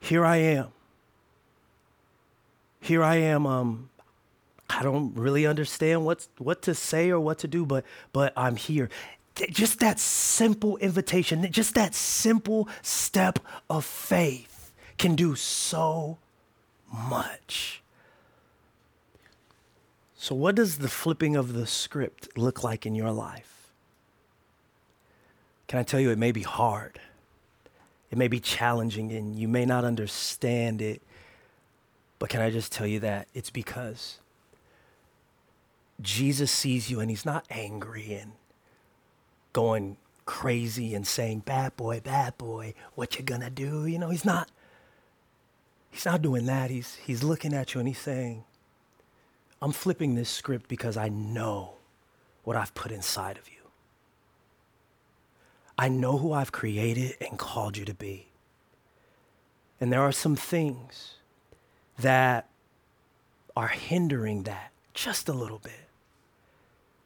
Here 0.00 0.24
I 0.24 0.36
am. 0.36 0.68
Here 2.80 3.02
I 3.02 3.16
am. 3.16 3.46
Um, 3.46 3.90
I 4.70 4.82
don't 4.82 5.14
really 5.14 5.44
understand 5.44 6.06
what's, 6.06 6.30
what 6.38 6.62
to 6.62 6.74
say 6.74 7.10
or 7.10 7.20
what 7.20 7.38
to 7.40 7.48
do, 7.48 7.66
but, 7.66 7.84
but 8.14 8.32
I'm 8.34 8.56
here. 8.56 8.88
Just 9.50 9.80
that 9.80 10.00
simple 10.00 10.78
invitation, 10.78 11.46
just 11.52 11.74
that 11.74 11.94
simple 11.94 12.66
step 12.80 13.40
of 13.68 13.84
faith 13.84 14.72
can 14.96 15.16
do 15.16 15.34
so 15.34 16.16
much. 16.90 17.79
So, 20.22 20.34
what 20.34 20.54
does 20.54 20.76
the 20.76 20.88
flipping 20.88 21.34
of 21.34 21.54
the 21.54 21.66
script 21.66 22.36
look 22.36 22.62
like 22.62 22.84
in 22.84 22.94
your 22.94 23.10
life? 23.10 23.72
Can 25.66 25.78
I 25.78 25.82
tell 25.82 25.98
you, 25.98 26.10
it 26.10 26.18
may 26.18 26.30
be 26.30 26.42
hard, 26.42 27.00
it 28.10 28.18
may 28.18 28.28
be 28.28 28.38
challenging, 28.38 29.12
and 29.12 29.34
you 29.34 29.48
may 29.48 29.64
not 29.64 29.82
understand 29.82 30.82
it. 30.82 31.00
But 32.18 32.28
can 32.28 32.42
I 32.42 32.50
just 32.50 32.70
tell 32.70 32.86
you 32.86 33.00
that 33.00 33.28
it's 33.32 33.48
because 33.48 34.18
Jesus 36.02 36.50
sees 36.50 36.90
you 36.90 37.00
and 37.00 37.08
he's 37.08 37.24
not 37.24 37.46
angry 37.48 38.12
and 38.12 38.32
going 39.54 39.96
crazy 40.26 40.94
and 40.94 41.06
saying, 41.06 41.44
bad 41.46 41.74
boy, 41.78 42.02
bad 42.04 42.36
boy, 42.36 42.74
what 42.94 43.18
you 43.18 43.24
gonna 43.24 43.48
do? 43.48 43.86
You 43.86 43.98
know, 43.98 44.10
he's 44.10 44.26
not, 44.26 44.50
he's 45.90 46.04
not 46.04 46.20
doing 46.20 46.44
that. 46.44 46.70
He's, 46.70 46.96
he's 46.96 47.22
looking 47.22 47.54
at 47.54 47.72
you 47.72 47.80
and 47.80 47.88
he's 47.88 47.96
saying, 47.96 48.44
I'm 49.62 49.72
flipping 49.72 50.14
this 50.14 50.30
script 50.30 50.68
because 50.68 50.96
I 50.96 51.08
know 51.08 51.74
what 52.44 52.56
I've 52.56 52.74
put 52.74 52.92
inside 52.92 53.36
of 53.36 53.48
you. 53.48 53.54
I 55.76 55.88
know 55.88 56.18
who 56.18 56.32
I've 56.32 56.52
created 56.52 57.16
and 57.20 57.38
called 57.38 57.76
you 57.76 57.84
to 57.84 57.94
be. 57.94 58.28
And 59.80 59.92
there 59.92 60.02
are 60.02 60.12
some 60.12 60.36
things 60.36 61.14
that 61.98 62.48
are 63.56 63.68
hindering 63.68 64.44
that 64.44 64.72
just 64.94 65.28
a 65.28 65.32
little 65.32 65.58
bit. 65.58 65.88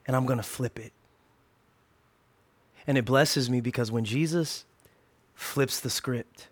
And 0.06 0.16
I'm 0.16 0.26
going 0.26 0.38
to 0.38 0.42
flip 0.42 0.78
it. 0.78 0.92
And 2.86 2.98
it 2.98 3.04
blesses 3.04 3.48
me 3.48 3.60
because 3.60 3.90
when 3.90 4.04
Jesus 4.04 4.64
flips 5.34 5.80
the 5.80 5.90
script, 5.90 6.48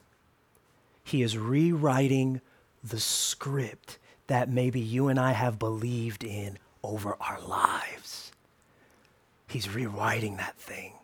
he 1.04 1.22
is 1.22 1.36
rewriting 1.36 2.40
the 2.82 3.00
script 3.00 3.98
that 4.26 4.48
maybe 4.48 4.80
you 4.80 5.08
and 5.08 5.18
I 5.18 5.32
have 5.32 5.58
believed 5.58 6.24
in 6.24 6.58
over 6.82 7.16
our 7.20 7.40
lives. 7.40 8.32
He's 9.48 9.68
rewriting 9.68 10.36
that 10.38 10.56
thing. 10.56 10.94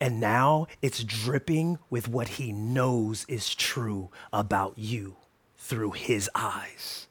And 0.00 0.20
now 0.20 0.66
it's 0.82 1.02
dripping 1.02 1.78
with 1.88 2.08
what 2.08 2.28
he 2.28 2.52
knows 2.52 3.24
is 3.28 3.54
true 3.54 4.10
about 4.32 4.74
you 4.76 5.16
through 5.56 5.92
his 5.92 6.30
eyes. 6.34 7.06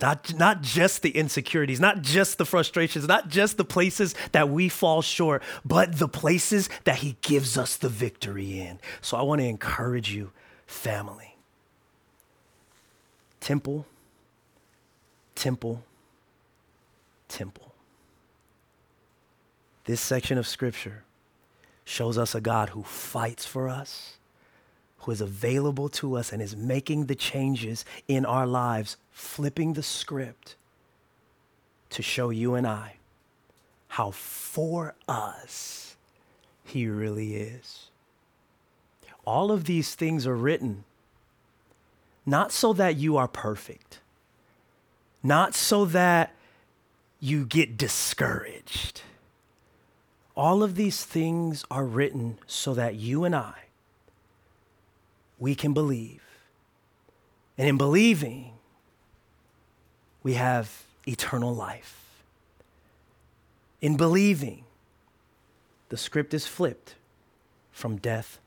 Not, 0.00 0.34
not 0.34 0.60
just 0.60 1.02
the 1.02 1.10
insecurities, 1.10 1.80
not 1.80 2.02
just 2.02 2.38
the 2.38 2.44
frustrations, 2.44 3.06
not 3.06 3.28
just 3.28 3.56
the 3.56 3.64
places 3.64 4.14
that 4.32 4.48
we 4.48 4.68
fall 4.68 5.02
short, 5.02 5.42
but 5.64 5.98
the 5.98 6.08
places 6.08 6.68
that 6.84 6.98
he 6.98 7.16
gives 7.22 7.56
us 7.56 7.76
the 7.76 7.88
victory 7.88 8.60
in. 8.60 8.80
So 9.00 9.16
I 9.16 9.22
want 9.22 9.40
to 9.40 9.46
encourage 9.46 10.12
you, 10.12 10.32
family 10.66 11.33
temple, 13.44 13.84
temple, 15.34 15.84
temple. 17.28 17.74
This 19.84 20.00
section 20.00 20.38
of 20.38 20.46
scripture 20.46 21.04
shows 21.84 22.16
us 22.16 22.34
a 22.34 22.40
God 22.40 22.70
who 22.70 22.82
fights 22.84 23.44
for 23.44 23.68
us, 23.68 24.16
who 25.00 25.12
is 25.12 25.20
available 25.20 25.90
to 25.90 26.16
us 26.16 26.32
and 26.32 26.40
is 26.40 26.56
making 26.56 27.04
the 27.04 27.14
changes 27.14 27.84
in 28.08 28.24
our 28.24 28.46
lives, 28.46 28.96
flipping 29.12 29.74
the 29.74 29.82
script 29.82 30.56
to 31.90 32.00
show 32.00 32.30
you 32.30 32.54
and 32.54 32.66
I 32.66 32.94
how 33.88 34.10
for 34.10 34.94
us 35.06 35.96
he 36.64 36.88
really 36.88 37.34
is. 37.34 37.90
All 39.26 39.52
of 39.52 39.64
these 39.64 39.94
things 39.94 40.26
are 40.26 40.34
written 40.34 40.84
not 42.26 42.52
so 42.52 42.72
that 42.72 42.96
you 42.96 43.16
are 43.16 43.28
perfect, 43.28 44.00
not 45.22 45.54
so 45.54 45.84
that 45.84 46.34
you 47.20 47.44
get 47.44 47.76
discouraged. 47.76 49.02
All 50.36 50.62
of 50.62 50.74
these 50.74 51.04
things 51.04 51.64
are 51.70 51.84
written 51.84 52.38
so 52.46 52.74
that 52.74 52.96
you 52.96 53.24
and 53.24 53.34
I, 53.34 53.54
we 55.38 55.54
can 55.54 55.72
believe. 55.72 56.22
And 57.56 57.68
in 57.68 57.78
believing, 57.78 58.52
we 60.22 60.34
have 60.34 60.82
eternal 61.06 61.54
life. 61.54 62.00
In 63.80 63.96
believing, 63.96 64.64
the 65.90 65.96
script 65.96 66.34
is 66.34 66.46
flipped 66.46 66.94
from 67.70 67.98
death 67.98 68.38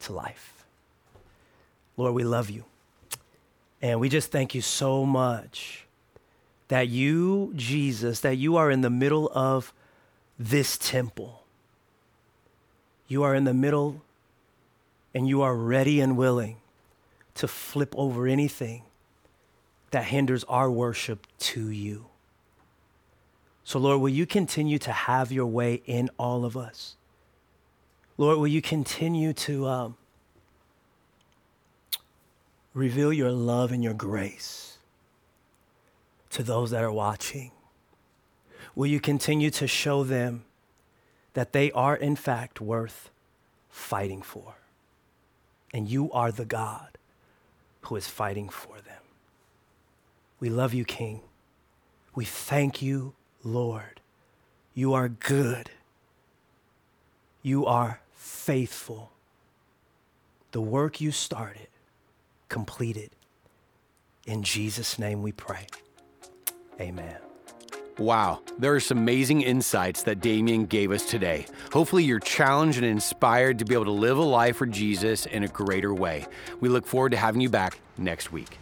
to 0.00 0.12
life. 0.12 0.64
Lord, 1.96 2.14
we 2.14 2.24
love 2.24 2.50
you. 2.50 2.64
And 3.82 3.98
we 3.98 4.08
just 4.08 4.30
thank 4.30 4.54
you 4.54 4.62
so 4.62 5.04
much 5.04 5.86
that 6.68 6.88
you, 6.88 7.52
Jesus, 7.56 8.20
that 8.20 8.36
you 8.36 8.56
are 8.56 8.70
in 8.70 8.80
the 8.80 8.88
middle 8.88 9.30
of 9.34 9.74
this 10.38 10.78
temple. 10.78 11.42
You 13.08 13.24
are 13.24 13.34
in 13.34 13.44
the 13.44 13.52
middle 13.52 14.00
and 15.12 15.28
you 15.28 15.42
are 15.42 15.54
ready 15.54 16.00
and 16.00 16.16
willing 16.16 16.56
to 17.34 17.48
flip 17.48 17.92
over 17.98 18.26
anything 18.26 18.84
that 19.90 20.04
hinders 20.04 20.44
our 20.44 20.70
worship 20.70 21.26
to 21.38 21.68
you. 21.68 22.06
So, 23.64 23.78
Lord, 23.78 24.00
will 24.00 24.08
you 24.08 24.26
continue 24.26 24.78
to 24.78 24.92
have 24.92 25.30
your 25.30 25.46
way 25.46 25.82
in 25.86 26.08
all 26.18 26.44
of 26.44 26.56
us? 26.56 26.96
Lord, 28.16 28.38
will 28.38 28.48
you 28.48 28.62
continue 28.62 29.32
to 29.34 29.66
um, 29.66 29.96
reveal 32.74 33.12
your 33.12 33.30
love 33.30 33.72
and 33.72 33.82
your 33.82 33.94
grace 33.94 34.78
to 36.30 36.42
those 36.42 36.70
that 36.70 36.82
are 36.82 36.92
watching? 36.92 37.52
Will 38.74 38.86
you 38.86 39.00
continue 39.00 39.50
to 39.50 39.66
show 39.66 40.04
them 40.04 40.44
that 41.34 41.52
they 41.52 41.70
are, 41.72 41.96
in 41.96 42.16
fact, 42.16 42.60
worth 42.60 43.10
fighting 43.70 44.22
for? 44.22 44.54
And 45.74 45.88
you 45.88 46.10
are 46.12 46.32
the 46.32 46.44
God 46.44 46.98
who 47.82 47.96
is 47.96 48.06
fighting 48.06 48.48
for 48.48 48.76
them. 48.76 49.02
We 50.40 50.50
love 50.50 50.74
you, 50.74 50.84
King. 50.84 51.20
We 52.14 52.24
thank 52.24 52.82
you, 52.82 53.14
Lord. 53.42 54.00
You 54.74 54.94
are 54.94 55.08
good. 55.08 55.70
You 57.42 57.66
are 57.66 58.00
faithful. 58.14 59.12
The 60.52 60.60
work 60.60 61.00
you 61.00 61.10
started, 61.10 61.68
completed. 62.52 63.16
In 64.26 64.42
Jesus' 64.42 64.98
name 64.98 65.22
we 65.22 65.32
pray. 65.32 65.66
Amen. 66.78 67.16
Wow, 67.98 68.40
there 68.58 68.74
are 68.74 68.80
some 68.80 68.98
amazing 68.98 69.40
insights 69.40 70.02
that 70.02 70.20
Damien 70.20 70.66
gave 70.66 70.92
us 70.92 71.06
today. 71.06 71.46
Hopefully, 71.72 72.04
you're 72.04 72.20
challenged 72.20 72.76
and 72.78 72.86
inspired 72.86 73.58
to 73.58 73.64
be 73.64 73.74
able 73.74 73.86
to 73.86 73.90
live 73.90 74.18
a 74.18 74.22
life 74.22 74.56
for 74.56 74.66
Jesus 74.66 75.24
in 75.26 75.44
a 75.44 75.48
greater 75.48 75.94
way. 75.94 76.26
We 76.60 76.68
look 76.68 76.86
forward 76.86 77.12
to 77.12 77.16
having 77.16 77.40
you 77.40 77.48
back 77.48 77.78
next 77.96 78.32
week. 78.32 78.58